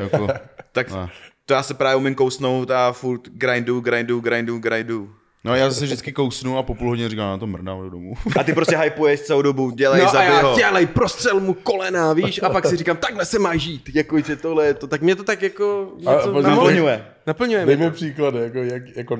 [0.00, 0.28] Jako,
[0.72, 1.08] Tak Ne.
[1.46, 5.12] to já se právě umím kousnout a furt grindu, grindu, grindu, grindu.
[5.44, 8.14] No já zase vždycky kousnu a po půl hodině říkám, na to mrdám jdu domů.
[8.40, 10.56] A ty prostě hypuješ celou dobu, dělej, No a zabij já ho.
[10.56, 14.36] dělej, prostřel mu kolena, víš, a pak si říkám, takhle se má žít, jako, že
[14.36, 17.04] tohle je to, tak mě to tak jako něco a- Naplňuje.
[17.26, 17.96] Naplňuje Dej mě mi to.
[17.96, 19.18] příklady, jako, jak, jako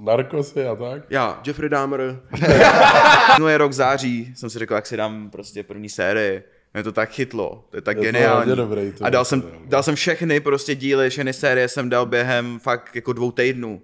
[0.00, 1.02] narkosy a tak.
[1.10, 2.20] Já, Jeffrey Dahmer,
[3.38, 6.42] Minulý rok září jsem si řekl, jak si dám prostě první sérii.
[6.74, 8.36] Mě to tak chytlo, to je tak Je to geniální.
[8.38, 11.68] hodně dobrý, to a dal je jsem, to, dal jsem všechny prostě díly, všechny série
[11.68, 13.80] jsem dal během fakt jako dvou týdnů.